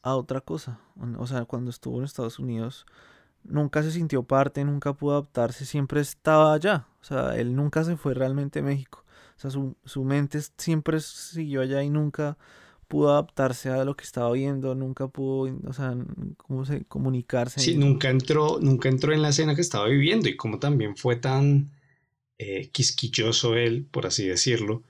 a 0.02 0.16
otra 0.16 0.42
cosa. 0.42 0.80
O 1.18 1.28
sea, 1.28 1.46
cuando 1.46 1.70
estuvo 1.70 1.98
en 2.00 2.06
Estados 2.06 2.40
Unidos, 2.40 2.86
nunca 3.44 3.84
se 3.84 3.92
sintió 3.92 4.24
parte, 4.24 4.64
nunca 4.66 4.94
pudo 4.94 5.14
adaptarse, 5.14 5.66
siempre 5.66 6.02
estaba 6.02 6.54
allá. 6.54 6.88
O 7.02 7.04
sea, 7.04 7.36
él 7.38 7.56
nunca 7.56 7.84
se 7.84 7.98
fue 7.98 8.14
realmente 8.14 8.60
a 8.60 8.64
México. 8.64 9.04
O 9.38 9.40
sea, 9.42 9.52
su, 9.52 9.76
su 9.86 10.04
mente 10.04 10.40
siempre 10.58 11.00
siguió 11.00 11.62
allá 11.62 11.84
y 11.84 11.90
nunca 11.90 12.38
pudo 12.92 13.10
adaptarse 13.12 13.70
a 13.70 13.86
lo 13.86 13.96
que 13.96 14.04
estaba 14.04 14.32
viendo, 14.34 14.76
nunca 14.76 15.08
pudo, 15.08 15.58
o 15.66 15.74
sea, 15.74 15.96
cómo 16.38 16.66
se 16.66 16.84
comunicarse. 16.86 17.60
Sí, 17.62 17.76
nunca 17.76 18.10
entró, 18.10 18.60
nunca 18.62 18.90
entró 18.90 19.14
en 19.14 19.22
la 19.22 19.30
escena 19.30 19.56
que 19.56 19.62
estaba 19.62 19.88
viviendo 19.88 20.28
y 20.28 20.36
como 20.36 20.60
también 20.60 20.98
fue 20.98 21.16
tan 21.16 21.72
eh, 22.38 22.70
quisquilloso 22.72 23.56
él, 23.56 23.86
por 23.90 24.06
así 24.06 24.28
decirlo, 24.28 24.84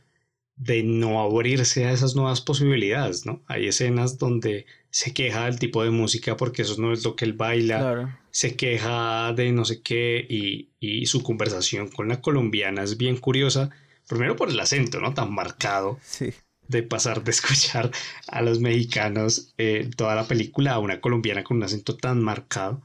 de 0.56 0.84
no 0.84 1.22
abrirse 1.22 1.86
a 1.86 1.92
esas 1.92 2.16
nuevas 2.16 2.42
posibilidades, 2.42 3.26
¿no? 3.26 3.42
Hay 3.48 3.68
escenas 3.68 4.18
donde 4.18 4.66
se 4.90 5.14
queja 5.14 5.46
del 5.46 5.60
tipo 5.60 5.84
de 5.84 5.90
música 5.92 6.36
porque 6.38 6.64
eso 6.64 6.76
no 6.82 6.92
es 6.94 7.04
lo 7.04 7.16
que 7.16 7.26
él 7.26 7.34
baila, 7.34 7.80
Claro. 7.80 8.10
se 8.32 8.56
queja 8.56 9.32
de 9.34 9.52
no 9.52 9.64
sé 9.66 9.82
qué 9.82 10.26
y, 10.30 10.70
y 10.80 11.06
su 11.06 11.22
conversación 11.24 11.88
con 11.90 12.08
la 12.10 12.20
colombiana 12.22 12.84
es 12.84 12.98
bien 12.98 13.18
curiosa, 13.18 13.70
primero 14.08 14.36
por 14.36 14.50
el 14.50 14.60
acento, 14.60 15.00
¿no? 15.00 15.14
Tan 15.14 15.34
marcado 15.34 15.98
Sí. 16.02 16.34
De 16.72 16.84
pasar 16.84 17.24
de 17.24 17.32
escuchar 17.38 17.92
a 18.28 18.42
los 18.42 18.60
mexicanos 18.60 19.54
eh, 19.58 19.90
toda 19.96 20.16
la 20.16 20.28
película 20.28 20.74
a 20.74 20.80
una 20.80 21.02
colombiana 21.02 21.44
con 21.44 21.58
un 21.58 21.64
acento 21.64 21.96
tan 21.96 22.24
marcado 22.24 22.82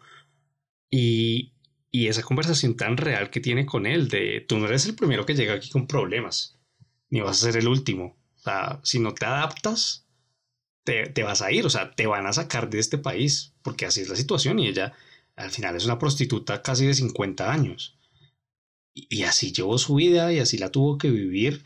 y, 0.90 1.52
y 1.90 2.08
esa 2.08 2.22
conversación 2.22 2.76
tan 2.76 2.96
real 2.96 3.30
que 3.30 3.40
tiene 3.40 3.64
con 3.64 3.86
él 3.86 4.08
de 4.08 4.44
tú 4.46 4.58
no 4.58 4.66
eres 4.66 4.86
el 4.86 4.94
primero 4.94 5.24
que 5.24 5.34
llega 5.34 5.54
aquí 5.54 5.70
con 5.70 5.86
problemas, 5.86 6.58
ni 7.10 7.20
vas 7.20 7.38
a 7.42 7.46
ser 7.46 7.56
el 7.56 7.68
último. 7.68 8.16
O 8.36 8.38
sea, 8.40 8.80
si 8.82 8.98
no 9.00 9.14
te 9.14 9.26
adaptas, 9.26 10.06
te, 10.84 11.08
te 11.08 11.22
vas 11.22 11.42
a 11.42 11.50
ir, 11.50 11.66
o 11.66 11.70
sea, 11.70 11.92
te 11.92 12.06
van 12.06 12.26
a 12.26 12.32
sacar 12.32 12.70
de 12.70 12.78
este 12.78 12.98
país, 12.98 13.54
porque 13.62 13.86
así 13.86 14.02
es 14.02 14.08
la 14.08 14.16
situación 14.16 14.58
y 14.58 14.68
ella 14.68 14.92
al 15.36 15.50
final 15.50 15.76
es 15.76 15.84
una 15.84 15.98
prostituta 15.98 16.62
casi 16.62 16.86
de 16.86 16.94
50 16.94 17.52
años. 17.52 17.98
Y, 18.94 19.06
y 19.10 19.22
así 19.24 19.52
llevó 19.52 19.78
su 19.78 19.94
vida 19.96 20.32
y 20.32 20.38
así 20.38 20.58
la 20.58 20.70
tuvo 20.70 20.98
que 20.98 21.10
vivir. 21.10 21.62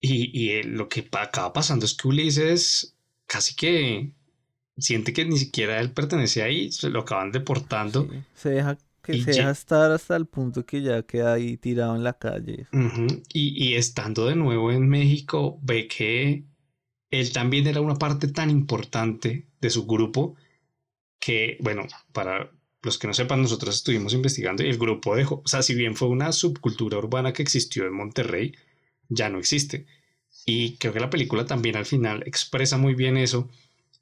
Y, 0.00 0.30
y 0.38 0.50
eh, 0.50 0.64
lo 0.64 0.88
que 0.88 1.08
acaba 1.12 1.52
pasando 1.52 1.84
es 1.84 1.94
que 1.94 2.08
Ulises 2.08 2.96
casi 3.26 3.54
que 3.54 4.12
siente 4.78 5.12
que 5.12 5.24
ni 5.24 5.38
siquiera 5.38 5.78
él 5.80 5.92
pertenece 5.92 6.42
ahí, 6.42 6.72
se 6.72 6.90
lo 6.90 7.00
acaban 7.00 7.32
deportando. 7.32 8.08
sí. 8.10 8.18
Se 8.34 8.50
deja 8.50 8.78
que 9.02 9.16
Y 9.16 9.22
se 9.22 9.32
deja 9.32 9.50
estar 9.50 9.90
hasta 9.92 10.16
el 10.16 10.26
punto 10.26 10.64
que 10.64 10.82
ya 10.82 11.02
queda 11.02 11.34
ahí 11.34 11.56
tirado 11.56 11.96
en 11.96 12.04
la 12.04 12.14
calle. 12.14 12.66
Y, 13.32 13.64
y 13.64 13.74
estando 13.74 14.26
de 14.26 14.36
nuevo 14.36 14.72
en 14.72 14.88
México, 14.88 15.58
ve 15.62 15.86
que 15.88 16.44
él 17.10 17.32
también 17.32 17.66
era 17.66 17.80
una 17.80 17.96
parte 17.96 18.28
tan 18.28 18.50
importante 18.50 19.48
de 19.60 19.70
su 19.70 19.86
grupo 19.86 20.36
que, 21.18 21.58
bueno, 21.60 21.86
para 22.12 22.50
los 22.82 22.98
que 22.98 23.06
no 23.06 23.14
sepan, 23.14 23.42
nosotros 23.42 23.76
estuvimos 23.76 24.14
investigando 24.14 24.64
y 24.64 24.68
el 24.70 24.78
grupo 24.78 25.14
dejó, 25.14 25.42
o 25.44 25.48
sea, 25.48 25.62
si 25.62 25.74
bien 25.74 25.96
fue 25.96 26.08
una 26.08 26.32
subcultura 26.32 26.98
urbana 26.98 27.32
que 27.32 27.42
existió 27.42 27.86
en 27.86 27.92
Monterrey, 27.92 28.54
ya 29.10 29.28
no 29.28 29.38
existe. 29.38 29.84
Y 30.46 30.76
creo 30.78 30.92
que 30.94 31.00
la 31.00 31.10
película 31.10 31.44
también 31.44 31.76
al 31.76 31.84
final 31.84 32.22
expresa 32.26 32.78
muy 32.78 32.94
bien 32.94 33.16
eso 33.18 33.48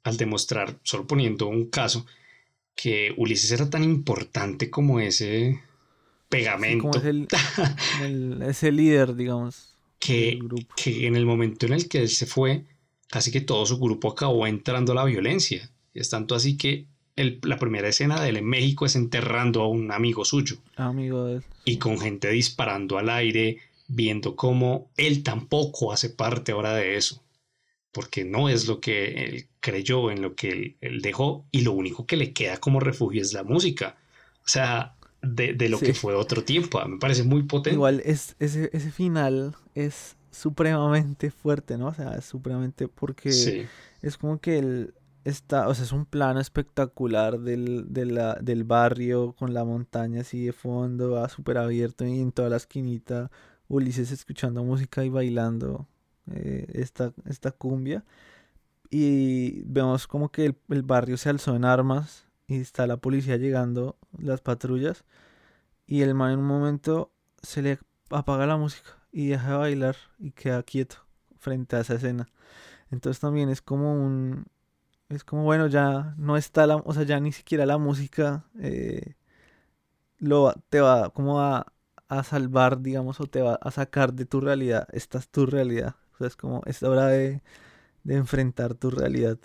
al 0.03 0.15
demostrar, 0.15 0.79
solo 0.83 1.05
poniendo 1.05 1.47
un 1.47 1.69
caso, 1.69 2.05
que 2.75 3.13
Ulises 3.17 3.51
era 3.51 3.69
tan 3.69 3.83
importante 3.83 4.69
como 4.69 5.01
ese 5.01 5.51
Sí, 5.51 5.59
pegamento 6.29 6.83
como 6.83 6.95
es 6.95 7.03
el, 7.05 7.27
el- 8.01 8.41
ese 8.43 8.71
líder, 8.71 9.15
digamos, 9.15 9.73
que, 9.99 10.39
que 10.75 11.07
en 11.07 11.15
el 11.17 11.25
momento 11.25 11.65
en 11.65 11.73
el 11.73 11.89
que 11.89 11.99
él 11.99 12.09
se 12.09 12.25
fue, 12.25 12.63
casi 13.09 13.31
que 13.31 13.41
todo 13.41 13.65
su 13.65 13.77
grupo 13.79 14.09
acabó 14.11 14.47
entrando 14.47 14.93
a 14.93 14.95
la 14.95 15.03
violencia. 15.05 15.69
Es 15.93 16.09
tanto 16.09 16.35
así 16.35 16.55
que 16.55 16.85
el- 17.17 17.39
la 17.43 17.57
primera 17.57 17.89
escena 17.89 18.21
de 18.21 18.29
él 18.29 18.37
en 18.37 18.45
México 18.45 18.85
es 18.85 18.95
enterrando 18.95 19.61
a 19.61 19.67
un 19.67 19.91
amigo 19.91 20.23
suyo 20.23 20.57
Amigo 20.77 21.25
de 21.25 21.35
él. 21.37 21.43
y 21.65 21.77
con 21.77 21.99
gente 21.99 22.29
disparando 22.29 22.97
al 22.97 23.09
aire, 23.09 23.57
viendo 23.89 24.35
cómo 24.35 24.91
él 24.95 25.23
tampoco 25.23 25.91
hace 25.91 26.09
parte 26.09 26.53
ahora 26.53 26.73
de 26.75 26.95
eso. 26.95 27.23
porque 27.91 28.23
no 28.23 28.49
es 28.49 28.67
lo 28.67 28.79
que 28.79 29.25
él 29.25 29.49
creyó, 29.59 30.11
en 30.11 30.21
lo 30.21 30.35
que 30.35 30.77
él, 30.79 31.01
dejó, 31.01 31.47
y 31.51 31.61
lo 31.61 31.73
único 31.73 32.05
que 32.05 32.17
le 32.17 32.33
queda 32.33 32.57
como 32.57 32.79
refugio 32.79 33.19
es 33.21 33.33
la 33.33 33.43
música. 33.43 33.97
O 34.45 34.47
sea, 34.47 34.95
de, 35.23 35.69
lo 35.69 35.79
que 35.79 35.95
fue 35.95 36.13
otro 36.13 36.43
tiempo. 36.43 36.79
Me 36.87 36.99
parece 36.99 37.23
muy 37.23 37.43
potente. 37.43 37.73
Igual 37.73 38.01
es, 38.05 38.35
ese, 38.39 38.69
ese 38.73 38.91
final 38.91 39.55
es 39.73 40.17
supremamente 40.29 41.31
fuerte, 41.31 41.79
¿no? 41.79 41.87
O 41.87 41.93
sea, 41.95 42.13
es 42.13 42.25
supremamente 42.25 42.87
porque 42.87 43.67
es 44.01 44.17
como 44.17 44.39
que 44.39 44.59
él 44.59 44.93
está, 45.23 45.67
o 45.67 45.73
sea, 45.73 45.83
es 45.85 45.91
un 45.91 46.05
plano 46.05 46.39
espectacular 46.39 47.39
del, 47.39 47.85
del 47.89 48.63
barrio 48.63 49.33
con 49.33 49.53
la 49.53 49.65
montaña 49.65 50.21
así 50.21 50.45
de 50.45 50.53
fondo, 50.53 51.11
va 51.11 51.27
súper 51.27 51.57
abierto 51.57 52.05
y 52.05 52.19
en 52.19 52.31
toda 52.31 52.49
la 52.49 52.57
esquinita 52.57 53.31
Ulises 53.69 54.11
escuchando 54.11 54.63
música 54.63 55.05
y 55.05 55.09
bailando 55.09 55.87
eh, 56.31 56.67
esta, 56.73 57.13
esta 57.25 57.51
cumbia. 57.51 58.03
Y 58.89 59.63
vemos 59.65 60.07
como 60.07 60.29
que 60.31 60.45
el, 60.45 60.83
barrio 60.83 61.17
se 61.17 61.29
alzó 61.29 61.55
en 61.55 61.63
armas 61.63 62.27
y 62.47 62.59
está 62.59 62.87
la 62.87 62.97
policía 62.97 63.37
llegando, 63.37 63.97
las 64.17 64.41
patrullas. 64.41 65.05
Y 65.85 66.01
el 66.01 66.15
man 66.15 66.33
en 66.33 66.39
un 66.39 66.47
momento 66.47 67.11
se 67.41 67.61
le 67.61 67.79
apaga 68.09 68.45
la 68.47 68.57
música 68.57 68.97
y 69.11 69.27
deja 69.27 69.51
de 69.51 69.57
bailar 69.57 69.95
y 70.17 70.31
queda 70.31 70.63
quieto 70.63 70.97
frente 71.37 71.75
a 71.75 71.81
esa 71.81 71.95
escena. 71.95 72.27
Entonces 72.91 73.19
también 73.21 73.49
es 73.49 73.61
como 73.61 73.93
un... 73.93 74.45
Es 75.09 75.23
como, 75.23 75.43
bueno, 75.43 75.67
ya 75.67 76.15
no 76.17 76.37
está 76.37 76.67
la... 76.67 76.77
O 76.77 76.93
sea, 76.93 77.03
ya 77.03 77.19
ni 77.19 77.31
siquiera 77.31 77.65
la 77.65 77.77
música 77.77 78.45
eh, 78.59 79.15
lo, 80.19 80.53
te 80.69 80.81
va 80.81 81.09
como 81.11 81.39
a, 81.41 81.71
a 82.09 82.23
salvar, 82.23 82.81
digamos, 82.81 83.19
o 83.21 83.27
te 83.27 83.41
va 83.41 83.55
a 83.61 83.71
sacar 83.71 84.13
de 84.13 84.25
tu 84.25 84.41
realidad. 84.41 84.87
Esta 84.91 85.19
es 85.19 85.29
tu 85.29 85.45
realidad. 85.45 85.95
O 86.15 86.17
sea, 86.17 86.27
es 86.27 86.35
como, 86.35 86.61
es 86.65 86.81
hora 86.83 87.07
de, 87.07 87.41
de 88.03 88.15
enfrentar 88.15 88.73
tu 88.73 88.89
realidad. 88.89 89.37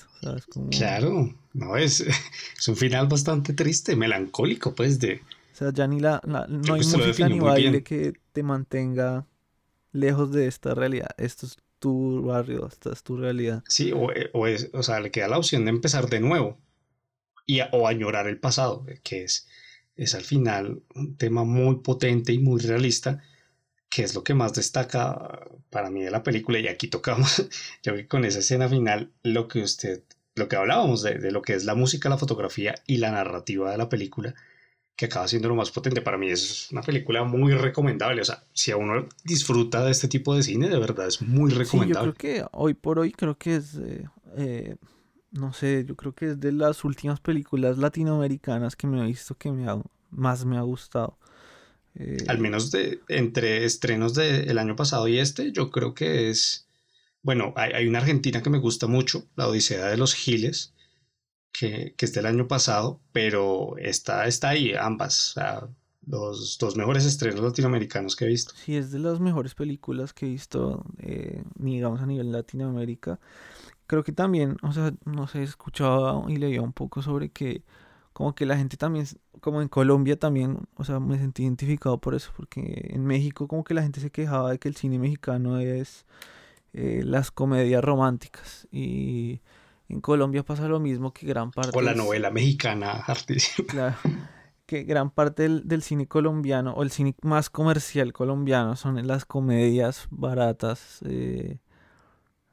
Como... 0.50 0.70
Claro, 0.70 1.34
no, 1.52 1.76
es, 1.76 2.00
es 2.58 2.68
un 2.68 2.76
final 2.76 3.06
bastante 3.06 3.52
triste, 3.52 3.94
melancólico, 3.94 4.74
pues, 4.74 4.98
de... 4.98 5.20
O 5.52 5.56
sea, 5.56 5.72
ya 5.72 5.86
ni 5.86 6.00
la, 6.00 6.20
no 6.24 6.74
hay 6.74 6.80
música 6.80 7.28
ni 7.28 7.38
baile 7.38 7.84
que 7.84 8.14
te 8.32 8.42
mantenga 8.42 9.26
lejos 9.92 10.32
de 10.32 10.48
esta 10.48 10.74
realidad. 10.74 11.10
Esto 11.16 11.46
es 11.46 11.58
tu 11.78 12.22
barrio, 12.22 12.66
esta 12.66 12.92
es 12.92 13.04
tu 13.04 13.16
realidad. 13.16 13.62
Sí, 13.68 13.92
o, 13.92 14.08
o, 14.32 14.46
es, 14.48 14.70
o 14.72 14.82
sea, 14.82 14.98
le 14.98 15.12
queda 15.12 15.28
la 15.28 15.38
opción 15.38 15.64
de 15.64 15.70
empezar 15.70 16.08
de 16.08 16.18
nuevo 16.18 16.58
y 17.46 17.60
o 17.72 17.86
añorar 17.86 18.26
el 18.26 18.40
pasado, 18.40 18.84
que 19.04 19.24
es 19.24 19.46
es 19.96 20.14
al 20.14 20.22
final 20.22 20.82
un 20.94 21.16
tema 21.16 21.44
muy 21.44 21.76
potente 21.76 22.32
y 22.32 22.38
muy 22.38 22.60
realista, 22.60 23.22
que 23.88 24.02
es 24.02 24.14
lo 24.14 24.24
que 24.24 24.34
más 24.34 24.54
destaca 24.54 25.46
para 25.70 25.90
mí 25.90 26.02
de 26.02 26.10
la 26.10 26.22
película. 26.22 26.58
Y 26.58 26.68
aquí 26.68 26.88
tocamos, 26.88 27.36
yo 27.82 27.92
creo 27.92 27.96
que 27.96 28.08
con 28.08 28.24
esa 28.24 28.40
escena 28.40 28.68
final, 28.68 29.12
lo 29.22 29.48
que 29.48 29.62
usted, 29.62 30.02
lo 30.34 30.48
que 30.48 30.56
hablábamos 30.56 31.02
de, 31.02 31.18
de, 31.18 31.30
lo 31.30 31.42
que 31.42 31.54
es 31.54 31.64
la 31.64 31.74
música, 31.74 32.08
la 32.08 32.18
fotografía 32.18 32.74
y 32.86 32.96
la 32.96 33.12
narrativa 33.12 33.70
de 33.70 33.78
la 33.78 33.88
película, 33.88 34.34
que 34.96 35.06
acaba 35.06 35.28
siendo 35.28 35.48
lo 35.48 35.54
más 35.54 35.70
potente. 35.70 36.02
Para 36.02 36.18
mí 36.18 36.28
es 36.28 36.70
una 36.70 36.82
película 36.82 37.24
muy 37.24 37.52
recomendable. 37.52 38.20
O 38.20 38.24
sea, 38.24 38.44
si 38.52 38.70
a 38.70 38.76
uno 38.76 39.06
disfruta 39.24 39.84
de 39.84 39.90
este 39.90 40.08
tipo 40.08 40.34
de 40.34 40.42
cine, 40.42 40.68
de 40.68 40.78
verdad 40.78 41.06
es 41.06 41.22
muy 41.22 41.50
recomendable. 41.50 42.08
yo 42.08 42.14
creo 42.14 42.40
que 42.40 42.46
hoy 42.52 42.74
por 42.74 42.98
hoy 42.98 43.12
creo 43.12 43.36
que 43.36 43.56
es... 43.56 43.76
Eh, 43.76 44.04
eh, 44.36 44.76
no 45.34 45.52
sé, 45.52 45.84
yo 45.86 45.96
creo 45.96 46.14
que 46.14 46.30
es 46.30 46.40
de 46.40 46.52
las 46.52 46.84
últimas 46.84 47.20
películas 47.20 47.76
latinoamericanas 47.76 48.76
que 48.76 48.86
me 48.86 49.02
he 49.02 49.06
visto 49.06 49.34
que 49.36 49.50
me 49.50 49.66
más 50.10 50.44
me 50.44 50.56
ha 50.56 50.62
gustado. 50.62 51.18
Eh, 51.96 52.18
Al 52.28 52.38
menos 52.38 52.70
de 52.70 53.00
entre 53.08 53.64
estrenos 53.64 54.14
del 54.14 54.58
año 54.58 54.76
pasado 54.76 55.08
y 55.08 55.18
este, 55.18 55.52
yo 55.52 55.70
creo 55.70 55.94
que 55.94 56.30
es. 56.30 56.68
Bueno, 57.22 57.52
hay, 57.56 57.86
una 57.86 57.98
argentina 57.98 58.42
que 58.42 58.50
me 58.50 58.58
gusta 58.58 58.86
mucho, 58.86 59.26
La 59.34 59.48
Odisea 59.48 59.86
de 59.86 59.96
los 59.96 60.14
Giles, 60.14 60.74
que, 61.52 61.94
que 61.96 62.04
es 62.04 62.12
del 62.12 62.26
año 62.26 62.46
pasado, 62.46 63.00
pero 63.12 63.76
está, 63.78 64.26
está 64.26 64.50
ahí, 64.50 64.74
ambas. 64.78 65.30
O 65.30 65.32
sea, 65.32 65.68
los 66.06 66.58
dos 66.58 66.76
mejores 66.76 67.06
estrenos 67.06 67.40
latinoamericanos 67.40 68.14
que 68.14 68.26
he 68.26 68.28
visto. 68.28 68.52
Sí, 68.56 68.76
es 68.76 68.90
de 68.90 68.98
las 68.98 69.20
mejores 69.20 69.54
películas 69.54 70.12
que 70.12 70.26
he 70.26 70.28
visto, 70.28 70.84
eh, 70.98 71.42
digamos, 71.56 72.02
a 72.02 72.06
nivel 72.06 72.30
Latinoamérica 72.30 73.18
creo 73.86 74.04
que 74.04 74.12
también, 74.12 74.56
o 74.62 74.72
sea, 74.72 74.92
no 75.04 75.26
sé, 75.26 75.42
escuchaba 75.42 76.24
y 76.28 76.36
leía 76.36 76.62
un 76.62 76.72
poco 76.72 77.02
sobre 77.02 77.30
que 77.30 77.62
como 78.12 78.34
que 78.34 78.46
la 78.46 78.56
gente 78.56 78.76
también, 78.76 79.06
como 79.40 79.60
en 79.60 79.68
Colombia 79.68 80.16
también, 80.18 80.68
o 80.76 80.84
sea, 80.84 81.00
me 81.00 81.18
sentí 81.18 81.42
identificado 81.42 81.98
por 81.98 82.14
eso, 82.14 82.30
porque 82.36 82.90
en 82.90 83.04
México 83.04 83.48
como 83.48 83.64
que 83.64 83.74
la 83.74 83.82
gente 83.82 84.00
se 84.00 84.10
quejaba 84.10 84.52
de 84.52 84.58
que 84.58 84.68
el 84.68 84.76
cine 84.76 84.98
mexicano 84.98 85.58
es 85.58 86.06
eh, 86.72 87.02
las 87.04 87.30
comedias 87.32 87.82
románticas 87.82 88.68
y 88.70 89.40
en 89.88 90.00
Colombia 90.00 90.44
pasa 90.44 90.68
lo 90.68 90.78
mismo 90.80 91.12
que 91.12 91.26
gran 91.26 91.50
parte... 91.50 91.76
O 91.76 91.82
la 91.82 91.94
novela 91.94 92.30
mexicana 92.30 92.92
artística. 93.06 93.72
Claro, 93.72 93.96
que 94.66 94.84
gran 94.84 95.10
parte 95.10 95.42
del, 95.42 95.66
del, 95.66 95.82
cine 95.82 96.06
colombiano 96.06 96.72
o 96.72 96.84
el 96.84 96.90
cine 96.90 97.16
más 97.22 97.50
comercial 97.50 98.12
colombiano 98.12 98.76
son 98.76 99.04
las 99.06 99.24
comedias 99.24 100.06
baratas. 100.10 101.00
Eh, 101.04 101.58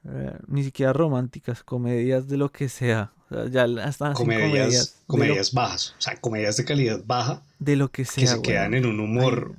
eh, 0.07 0.37
ni 0.47 0.63
siquiera 0.63 0.93
románticas, 0.93 1.63
comedias 1.63 2.27
de 2.27 2.37
lo 2.37 2.51
que 2.51 2.69
sea. 2.69 3.13
ya 3.51 3.65
están 3.87 4.13
comedias, 4.13 5.01
comedias, 5.07 5.53
bajas, 5.53 5.95
o 5.97 6.01
sea, 6.01 6.19
comedias 6.19 6.57
de 6.57 6.65
calidad 6.65 7.01
baja. 7.05 7.43
De 7.59 7.75
lo 7.75 7.91
que 7.91 8.05
sea. 8.05 8.23
Que 8.23 8.27
se 8.27 8.41
quedan 8.41 8.73
en 8.73 8.85
un 8.85 8.99
humor 8.99 9.55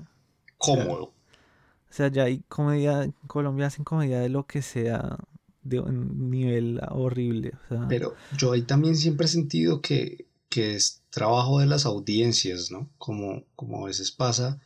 cómodo. 0.58 1.04
O 1.92 1.94
sea, 1.94 2.08
ya 2.08 2.24
hay 2.24 2.42
comedia, 2.48 3.04
en 3.04 3.14
Colombia 3.26 3.66
hacen 3.66 3.84
comedia 3.84 4.18
de 4.18 4.30
lo 4.30 4.46
que 4.46 4.62
sea, 4.62 5.18
de 5.62 5.78
un 5.78 6.30
nivel 6.30 6.80
horrible. 6.90 7.52
Pero 7.88 8.14
yo 8.36 8.52
ahí 8.52 8.62
también 8.62 8.96
siempre 8.96 9.26
he 9.26 9.28
sentido 9.28 9.80
que, 9.80 10.26
que 10.48 10.74
es 10.74 11.02
trabajo 11.10 11.60
de 11.60 11.66
las 11.66 11.86
audiencias, 11.86 12.70
¿no? 12.70 12.88
Como, 12.98 13.44
como 13.54 13.84
a 13.84 13.86
veces 13.86 14.10
pasa 14.10 14.58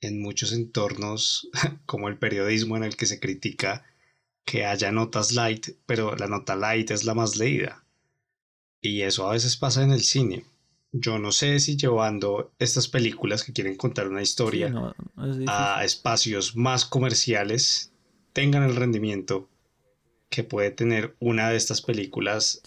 en 0.00 0.20
muchos 0.20 0.52
entornos, 0.52 1.48
como 1.86 2.08
el 2.08 2.18
periodismo 2.18 2.76
en 2.76 2.84
el 2.84 2.96
que 2.96 3.06
se 3.06 3.18
critica 3.18 3.84
que 4.48 4.64
haya 4.64 4.90
notas 4.90 5.32
light, 5.32 5.68
pero 5.84 6.16
la 6.16 6.26
nota 6.26 6.56
light 6.56 6.90
es 6.90 7.04
la 7.04 7.12
más 7.12 7.36
leída. 7.36 7.84
Y 8.80 9.02
eso 9.02 9.28
a 9.28 9.32
veces 9.32 9.58
pasa 9.58 9.82
en 9.82 9.92
el 9.92 10.00
cine. 10.00 10.46
Yo 10.90 11.18
no 11.18 11.32
sé 11.32 11.60
si 11.60 11.76
llevando 11.76 12.52
estas 12.58 12.88
películas 12.88 13.44
que 13.44 13.52
quieren 13.52 13.76
contar 13.76 14.08
una 14.08 14.22
historia 14.22 14.72
a 15.46 15.84
espacios 15.84 16.56
más 16.56 16.86
comerciales 16.86 17.92
tengan 18.32 18.62
el 18.62 18.74
rendimiento 18.74 19.50
que 20.30 20.44
puede 20.44 20.70
tener 20.70 21.14
una 21.20 21.50
de 21.50 21.56
estas 21.56 21.82
películas 21.82 22.62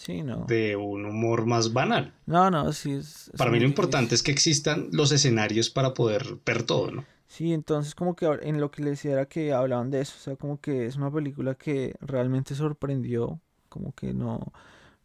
de 0.46 0.76
un 0.76 1.04
humor 1.04 1.46
más 1.46 1.72
banal. 1.72 2.14
No, 2.26 2.48
no, 2.48 2.72
sí 2.72 2.92
es... 2.92 3.32
para 3.36 3.50
mí 3.50 3.58
lo 3.58 3.66
importante 3.66 4.14
es 4.14 4.22
que 4.22 4.30
existan 4.30 4.88
los 4.92 5.10
escenarios 5.10 5.68
para 5.68 5.94
poder 5.94 6.38
ver 6.46 6.62
todo, 6.62 6.92
¿no? 6.92 7.04
Sí, 7.32 7.54
entonces 7.54 7.94
como 7.94 8.14
que 8.14 8.26
en 8.42 8.60
lo 8.60 8.70
que 8.70 8.82
les 8.82 8.92
decía 8.92 9.12
era 9.12 9.26
que 9.26 9.54
hablaban 9.54 9.90
de 9.90 10.02
eso, 10.02 10.14
o 10.18 10.20
sea, 10.20 10.36
como 10.36 10.60
que 10.60 10.84
es 10.84 10.96
una 10.96 11.10
película 11.10 11.54
que 11.54 11.94
realmente 12.02 12.54
sorprendió, 12.54 13.40
como 13.70 13.94
que 13.94 14.12
no, 14.12 14.52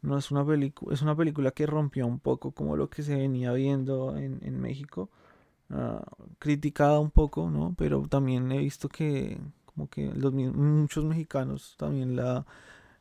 no 0.01 0.17
es 0.17 0.31
una 0.31 0.45
película, 0.45 0.93
es 0.93 1.01
una 1.01 1.15
película 1.15 1.51
que 1.51 1.65
rompió 1.67 2.07
un 2.07 2.19
poco 2.19 2.51
como 2.51 2.75
lo 2.77 2.89
que 2.89 3.03
se 3.03 3.15
venía 3.15 3.53
viendo 3.53 4.17
en, 4.17 4.39
en 4.43 4.59
México, 4.61 5.09
uh, 5.71 6.01
criticada 6.39 6.99
un 6.99 7.11
poco, 7.11 7.49
¿no? 7.51 7.75
Pero 7.77 8.07
también 8.09 8.51
he 8.51 8.59
visto 8.59 8.89
que 8.89 9.39
como 9.65 9.89
que 9.89 10.11
los, 10.15 10.33
muchos 10.33 11.05
mexicanos 11.05 11.75
también 11.77 12.15
la, 12.17 12.45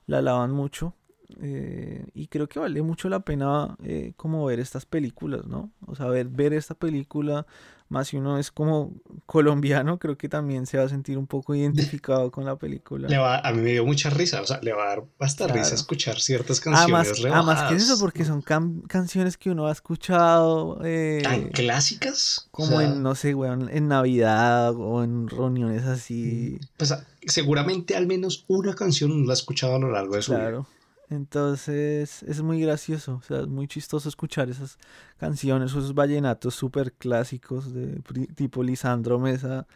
la 0.07 0.19
alaban 0.19 0.53
mucho. 0.53 0.95
Eh, 1.41 2.07
y 2.15 2.29
creo 2.29 2.49
que 2.49 2.59
vale 2.59 2.83
mucho 2.83 3.09
la 3.09 3.21
pena 3.21 3.77
eh, 3.83 4.13
como 4.17 4.45
ver 4.45 4.61
estas 4.61 4.87
películas, 4.87 5.47
¿no? 5.47 5.71
O 5.87 5.95
sea, 5.95 6.07
ver, 6.07 6.29
ver 6.29 6.53
esta 6.53 6.75
película 6.75 7.47
más 7.89 8.09
si 8.09 8.17
uno 8.17 8.39
es 8.39 8.51
como 8.51 8.93
colombiano, 9.27 9.99
creo 9.99 10.19
que 10.19 10.29
también 10.29 10.67
se 10.67 10.79
va 10.79 10.85
a 10.85 10.89
sentir 10.89 11.19
un 11.19 11.27
poco 11.27 11.55
identificado 11.55 12.31
con 12.31 12.45
la 12.45 12.57
película. 12.57 13.09
Le 13.09 13.19
va, 13.19 13.39
a 13.39 13.53
mí 13.53 13.61
me 13.61 13.73
dio 13.73 13.85
mucha 13.85 14.11
risa, 14.11 14.43
o 14.43 14.47
sea, 14.47 14.61
le 14.61 14.73
va 14.73 14.85
a 14.85 14.89
dar 14.89 15.05
bastante 15.19 15.55
risa 15.55 15.75
escuchar 15.75 16.19
ciertas 16.19 16.61
canciones 16.61 17.13
además, 17.25 17.63
que 17.69 17.77
eso, 17.77 17.99
porque 17.99 18.25
son 18.25 18.43
canciones 18.43 19.37
que 19.37 19.51
uno 19.51 19.67
ha 19.67 19.73
escuchado. 19.73 20.81
Eh, 20.85 21.21
¿Tan 21.23 21.49
clásicas? 21.51 22.49
Como 22.51 22.81
en, 22.81 23.03
no 23.03 23.15
sé, 23.15 23.35
weón, 23.35 23.69
en 23.71 23.89
Navidad 23.89 24.75
o 24.75 25.05
en 25.05 25.29
reuniones 25.29 25.85
así. 25.85 26.59
Pues 26.77 26.93
seguramente 27.27 27.97
al 27.97 28.07
menos 28.07 28.45
una 28.49 28.75
canción 28.75 29.27
la 29.27 29.33
ha 29.33 29.35
escuchado 29.35 29.77
a 29.77 29.79
lo 29.79 29.91
largo 29.91 30.17
de 30.17 30.23
su 30.23 30.33
claro. 30.33 30.63
vida. 30.63 30.76
Entonces 31.09 32.23
es 32.25 32.43
muy 32.43 32.61
gracioso, 32.61 33.17
o 33.17 33.23
sea, 33.23 33.41
es 33.41 33.47
muy 33.47 33.69
chistoso 33.69 34.09
escuchar 34.09 34.51
esas 34.51 34.79
canciones, 35.19 35.71
esos 35.71 35.95
vallenatos 35.95 36.55
súper 36.55 36.93
clásicos 36.93 37.73
de 37.73 38.01
tipo 38.35 38.63
Lisandro 38.63 39.21
Mesa, 39.21 39.67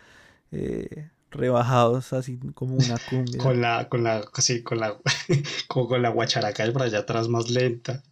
eh, 0.50 1.08
rebajados 1.30 2.12
así 2.12 2.38
como 2.54 2.74
una 2.74 2.96
cumbia. 3.08 3.38
con 3.38 3.60
la, 3.60 3.88
con 3.88 4.02
la, 4.02 4.24
así, 4.34 4.64
con 4.64 4.80
la, 4.80 4.96
como 5.68 5.86
con 5.86 6.02
la 6.02 6.08
guacharaca 6.08 6.70
por 6.72 6.82
allá 6.82 6.98
atrás 7.00 7.28
más 7.28 7.48
lenta. 7.48 8.02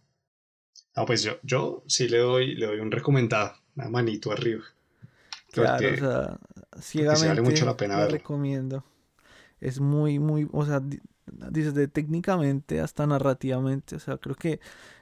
No, 0.95 1.05
pues 1.05 1.21
yo, 1.21 1.39
yo 1.43 1.83
sí 1.87 2.07
le 2.07 2.19
doy, 2.19 2.55
le 2.55 2.67
doy 2.67 2.79
un 2.79 2.91
recomendado, 2.91 3.53
una 3.75 3.89
manito 3.89 4.31
arriba. 4.31 4.63
Claro, 5.51 5.87
o 5.93 5.97
sea, 5.97 6.39
ciegamente 6.79 7.27
vale 7.27 7.41
mucho 7.41 7.65
la 7.65 7.75
pena 7.75 8.07
recomiendo. 8.07 8.85
Es 9.59 9.81
muy, 9.81 10.19
muy, 10.19 10.47
o 10.53 10.65
sea, 10.65 10.81
desde 11.31 11.87
técnicamente 11.87 12.81
hasta 12.81 13.07
narrativamente. 13.07 13.95
O 13.95 13.99
sea, 13.99 14.17
creo 14.17 14.35
que 14.35 14.59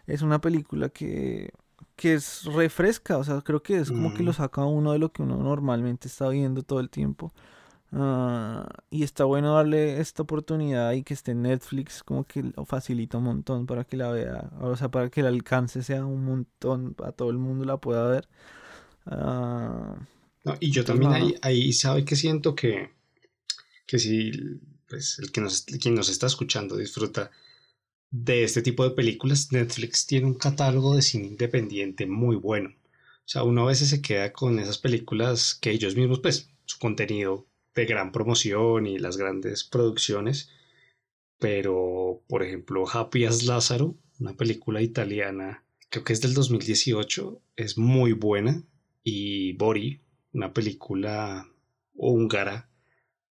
es 0.08 0.22
una 0.22 0.42
película 0.42 0.90
que, 0.90 1.52
que 1.96 2.16
es 2.16 2.46
refresca. 2.46 3.18
O 3.18 3.24
sea, 3.24 3.42
creo 3.42 3.62
que 3.62 3.78
es 3.78 3.90
como 3.92 4.14
que 4.14 4.24
lo 4.24 4.32
mm. 4.32 4.36
saca 4.36 4.66
uno 4.66 4.94
de 4.94 5.00
lo 5.00 5.12
que 5.12 5.24
uno 5.24 5.38
normalmente 5.38 6.08
está 6.08 6.30
viendo 6.30 6.64
todo 6.64 6.80
el 6.80 6.90
tiempo. 6.90 7.34
Ah, 7.92 8.68
y 8.90 9.04
está 9.04 9.24
bueno 9.24 9.56
darle 9.56 10.02
esta 10.02 10.24
oportunidad 10.24 10.92
y 10.92 11.04
que 11.04 11.14
esté 11.14 11.32
en 11.32 11.44
Netflix, 11.44 12.04
como 12.04 12.26
que 12.26 12.44
lo 12.44 12.66
facilita 12.66 13.18
un 13.18 13.24
montón 13.24 13.66
para 13.66 13.86
que 13.86 13.96
la 13.96 14.12
vea, 14.12 14.50
o 14.60 14.76
sea, 14.76 14.90
para 14.92 15.10
que 15.10 15.22
el 15.22 15.28
alcance 15.28 15.82
sea 15.84 16.06
un 16.06 16.26
montón, 16.26 16.96
a 17.04 17.14
todo 17.14 17.30
el 17.30 17.38
mundo 17.38 17.64
la 17.64 17.78
pueda 17.78 18.08
ver. 18.10 18.28
Ah, 19.06 19.96
y 20.60 20.72
yo 20.72 20.84
también 20.84 21.14
ahí, 21.14 21.36
ahí 21.42 21.74
sabe 21.74 22.04
que 22.04 22.16
siento 22.18 22.56
que, 22.56 22.92
que 23.86 24.00
si 24.00 24.32
pues, 24.88 25.20
el 25.20 25.32
que 25.32 25.42
nos, 25.42 25.64
quien 25.64 25.96
nos 25.96 26.10
está 26.10 26.28
escuchando 26.28 26.78
disfruta 26.78 27.32
de 28.10 28.44
este 28.44 28.62
tipo 28.62 28.84
de 28.84 28.92
películas, 28.92 29.52
Netflix 29.52 30.06
tiene 30.06 30.28
un 30.28 30.36
catálogo 30.36 30.96
de 30.96 31.02
cine 31.02 31.28
independiente 31.28 32.06
muy 32.06 32.36
bueno. 32.36 32.70
O 32.70 33.30
sea, 33.30 33.44
uno 33.44 33.64
a 33.64 33.68
veces 33.68 33.90
se 33.90 34.02
queda 34.02 34.32
con 34.32 34.60
esas 34.60 34.78
películas 34.78 35.56
que 35.56 35.72
ellos 35.72 35.96
mismos, 35.96 36.20
pues, 36.20 36.50
su 36.66 36.80
contenido 36.80 37.46
de 37.76 37.86
gran 37.86 38.12
promoción 38.12 38.88
y 38.88 38.98
las 38.98 39.18
grandes 39.18 39.64
producciones. 39.64 40.50
Pero, 41.40 42.24
por 42.28 42.44
ejemplo, 42.44 42.86
Happy 42.90 43.26
as 43.26 43.44
Lázaro, 43.44 43.96
una 44.20 44.36
película 44.36 44.82
italiana, 44.82 45.64
creo 45.90 46.04
que 46.04 46.14
es 46.14 46.22
del 46.22 46.34
2018, 46.34 47.42
es 47.56 47.78
muy 47.78 48.14
buena. 48.14 48.64
Y 49.04 49.54
Bori, 49.54 50.02
una 50.34 50.54
película 50.54 51.50
húngara, 51.94 52.70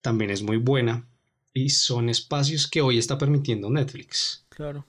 también 0.02 0.30
es 0.30 0.44
muy 0.44 0.58
buena. 0.58 1.08
Y 1.56 1.70
son 1.70 2.10
espacios 2.10 2.68
que 2.68 2.82
hoy 2.82 2.98
está 2.98 3.18
permitiendo 3.18 3.70
Netflix. 3.70 4.46
Claro. 4.50 4.86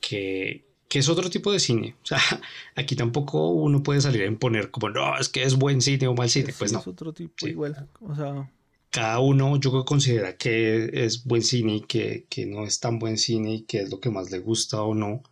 Que, 0.00 0.66
que 0.88 0.98
es 0.98 1.08
otro 1.08 1.30
tipo 1.30 1.52
de 1.52 1.60
cine. 1.60 1.94
O 2.02 2.06
sea, 2.06 2.18
aquí 2.74 2.96
tampoco 2.96 3.50
uno 3.50 3.82
puede 3.82 4.00
salir 4.00 4.22
a 4.22 4.26
imponer 4.26 4.72
como, 4.72 4.90
no, 4.90 5.16
es 5.16 5.28
que 5.28 5.44
es 5.44 5.54
buen 5.54 5.80
cine 5.80 6.08
o 6.08 6.14
mal 6.14 6.28
cine. 6.28 6.52
pues 6.58 6.72
no. 6.72 6.80
Es 6.80 6.88
otro 6.88 7.14
tipo 7.14 7.46
igual. 7.46 7.88
O 8.00 8.14
sea, 8.16 8.50
cada 8.90 9.20
uno 9.20 9.56
yo 9.60 9.70
creo 9.70 9.84
que 9.84 9.88
considera 9.88 10.36
que 10.36 10.90
es 10.92 11.24
buen 11.24 11.42
cine 11.42 11.76
y 11.76 11.80
que, 11.82 12.26
no 12.48 12.64
es 12.64 12.80
tan 12.80 12.98
buen 12.98 13.16
cine 13.16 13.54
y 13.54 13.62
que 13.62 13.78
es 13.78 13.90
lo 13.90 14.00
que 14.00 14.10
más 14.10 14.32
le 14.32 14.40
gusta 14.40 14.82
o 14.82 14.96
no. 14.96 15.22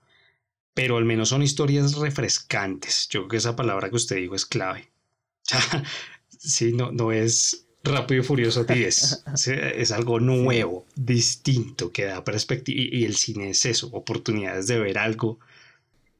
Pero 0.74 0.96
al 0.96 1.04
menos 1.04 1.30
son 1.30 1.42
historias 1.42 1.96
refrescantes. 1.96 3.08
Yo 3.08 3.22
creo 3.22 3.28
que 3.28 3.36
esa 3.38 3.56
palabra 3.56 3.90
que 3.90 3.96
usted 3.96 4.14
dijo 4.14 4.36
es 4.36 4.46
clave. 4.46 4.88
sí, 6.28 6.72
no, 6.72 6.92
no 6.92 7.10
es 7.10 7.67
rápido 7.84 8.20
y 8.20 8.24
furioso 8.24 8.64
10. 8.64 9.24
es 9.76 9.92
algo 9.92 10.20
nuevo, 10.20 10.86
distinto, 10.94 11.90
que 11.90 12.04
da 12.04 12.24
perspectiva. 12.24 12.80
Y, 12.80 13.00
y 13.00 13.04
el 13.04 13.16
cine 13.16 13.50
es 13.50 13.64
eso, 13.64 13.88
oportunidades 13.92 14.66
de 14.66 14.78
ver 14.78 14.98
algo 14.98 15.38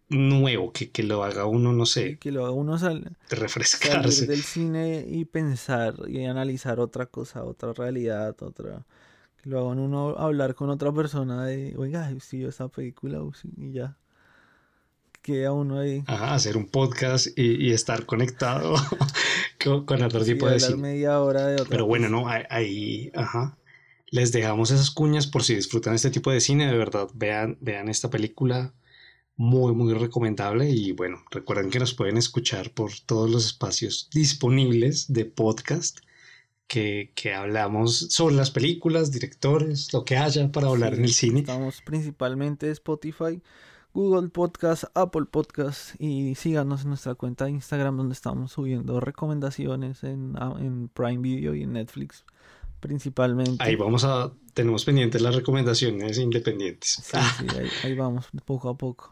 nuevo, 0.09 0.73
que, 0.73 0.91
que 0.91 1.03
lo 1.03 1.23
haga 1.25 1.47
uno, 1.47 1.73
no 1.73 1.87
sé. 1.87 2.19
Que 2.19 2.33
lo 2.33 2.45
haga 2.45 2.53
uno 2.53 2.79
sal 2.79 3.17
refrescarse. 3.31 4.13
Salir 4.13 4.31
del 4.31 4.43
cine 4.43 5.05
y 5.07 5.25
pensar 5.25 5.95
y 6.09 6.25
analizar 6.25 6.81
otra 6.81 7.07
cosa, 7.07 7.45
otra 7.45 7.73
realidad, 7.73 8.35
otra. 8.43 8.87
Que 9.43 9.51
lo 9.51 9.59
haga 9.59 9.69
uno 9.69 10.17
hablar 10.19 10.55
con 10.55 10.71
otra 10.71 10.93
persona 10.93 11.45
de, 11.45 11.75
oiga, 11.77 12.11
yo 12.33 12.49
esa 12.49 12.69
película, 12.69 13.21
y 13.57 13.73
ya. 13.73 13.97
Queda 15.21 15.53
uno 15.53 15.81
ahí. 15.81 16.05
Ajá, 16.07 16.35
hacer 16.35 16.57
un 16.57 16.69
podcast 16.69 17.27
y, 17.37 17.73
estar 17.73 18.07
conectado 18.07 18.77
con, 19.63 20.03
otro 20.03 20.25
tipo 20.25 20.49
de 20.49 20.61
cine. 20.61 20.77
media 20.77 21.21
hora 21.21 21.47
de 21.47 21.65
Pero 21.65 21.87
bueno, 21.87 22.09
no, 22.09 22.27
ahí, 22.29 23.11
ajá. 23.15 23.59
Les 24.11 24.33
dejamos 24.33 24.71
esas 24.71 24.91
cuñas 24.91 25.27
por 25.27 25.43
si 25.43 25.55
disfrutan 25.55 25.95
este 25.95 26.11
tipo 26.11 26.31
de 26.31 26.41
cine, 26.41 26.67
de 26.67 26.79
verdad, 26.79 27.09
vean, 27.15 27.59
vean 27.61 27.89
esta 27.89 28.09
película 28.09 28.73
muy, 29.37 29.75
muy 29.75 29.93
recomendable. 29.95 30.71
Y 30.71 30.93
bueno, 30.93 31.23
recuerden 31.31 31.71
que 31.71 31.79
nos 31.79 31.95
pueden 31.95 32.17
escuchar 32.17 32.73
por 32.73 32.91
todos 33.07 33.31
los 33.31 33.47
espacios 33.47 34.09
disponibles 34.13 35.13
de 35.13 35.27
podcast 35.27 35.99
que, 36.69 37.35
hablamos 37.35 37.99
sobre 38.11 38.35
las 38.35 38.51
películas, 38.51 39.11
directores, 39.11 39.93
lo 39.93 40.05
que 40.05 40.17
haya 40.17 40.53
para 40.53 40.69
hablar 40.69 40.95
en 40.95 41.05
el 41.05 41.13
cine. 41.13 41.41
Estamos 41.41 41.81
principalmente 41.83 42.71
Spotify, 42.71 43.41
Google 43.95 44.29
Podcast, 44.29 44.85
Apple 44.95 45.27
Podcast 45.31 46.01
y 46.01 46.35
síganos 46.35 46.83
en 46.83 46.89
nuestra 46.89 47.15
cuenta 47.15 47.47
de 47.47 47.53
Instagram 47.53 47.97
donde 47.97 48.13
estamos 48.13 48.53
subiendo 48.53 49.01
recomendaciones 49.01 50.05
en, 50.05 50.37
en 50.61 50.89
Prime 50.89 51.19
Video 51.19 51.55
y 51.55 51.63
en 51.63 51.73
Netflix 51.73 52.25
principalmente. 52.81 53.63
Ahí 53.63 53.77
vamos 53.77 54.05
a, 54.05 54.33
tenemos 54.55 54.85
pendientes 54.85 55.21
las 55.21 55.35
recomendaciones 55.35 56.19
independientes. 56.19 57.03
Sí, 57.03 57.19
sí, 57.39 57.47
ahí, 57.83 57.95
vamos, 57.95 58.29
poco 58.45 58.69
a 58.69 58.77
poco. 58.77 59.11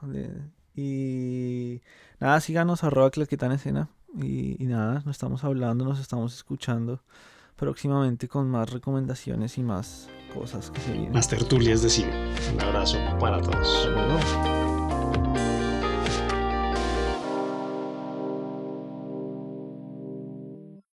Y 0.75 1.81
nada, 2.21 2.41
síganos 2.41 2.85
arroba 2.85 3.11
claqueta 3.11 3.47
en 3.47 3.53
escena. 3.53 3.89
Y, 4.17 4.63
y, 4.63 4.67
nada, 4.67 5.03
nos 5.05 5.17
estamos 5.17 5.45
hablando, 5.45 5.85
nos 5.85 6.01
estamos 6.01 6.35
escuchando 6.35 7.03
próximamente 7.57 8.29
con 8.29 8.49
más 8.51 8.71
recomendaciones 8.71 9.59
y 9.59 9.63
más 9.63 10.09
cosas 10.33 10.71
que 10.71 10.81
se 10.81 10.93
vienen. 10.93 11.13
Más 11.13 11.29
tertulias 11.29 11.83
de 11.83 11.91
cine. 11.91 12.35
Un 12.55 12.61
abrazo 12.61 12.99
para 13.19 13.41
todos. 13.41 14.66
thank 15.17 15.37
you 15.37 15.56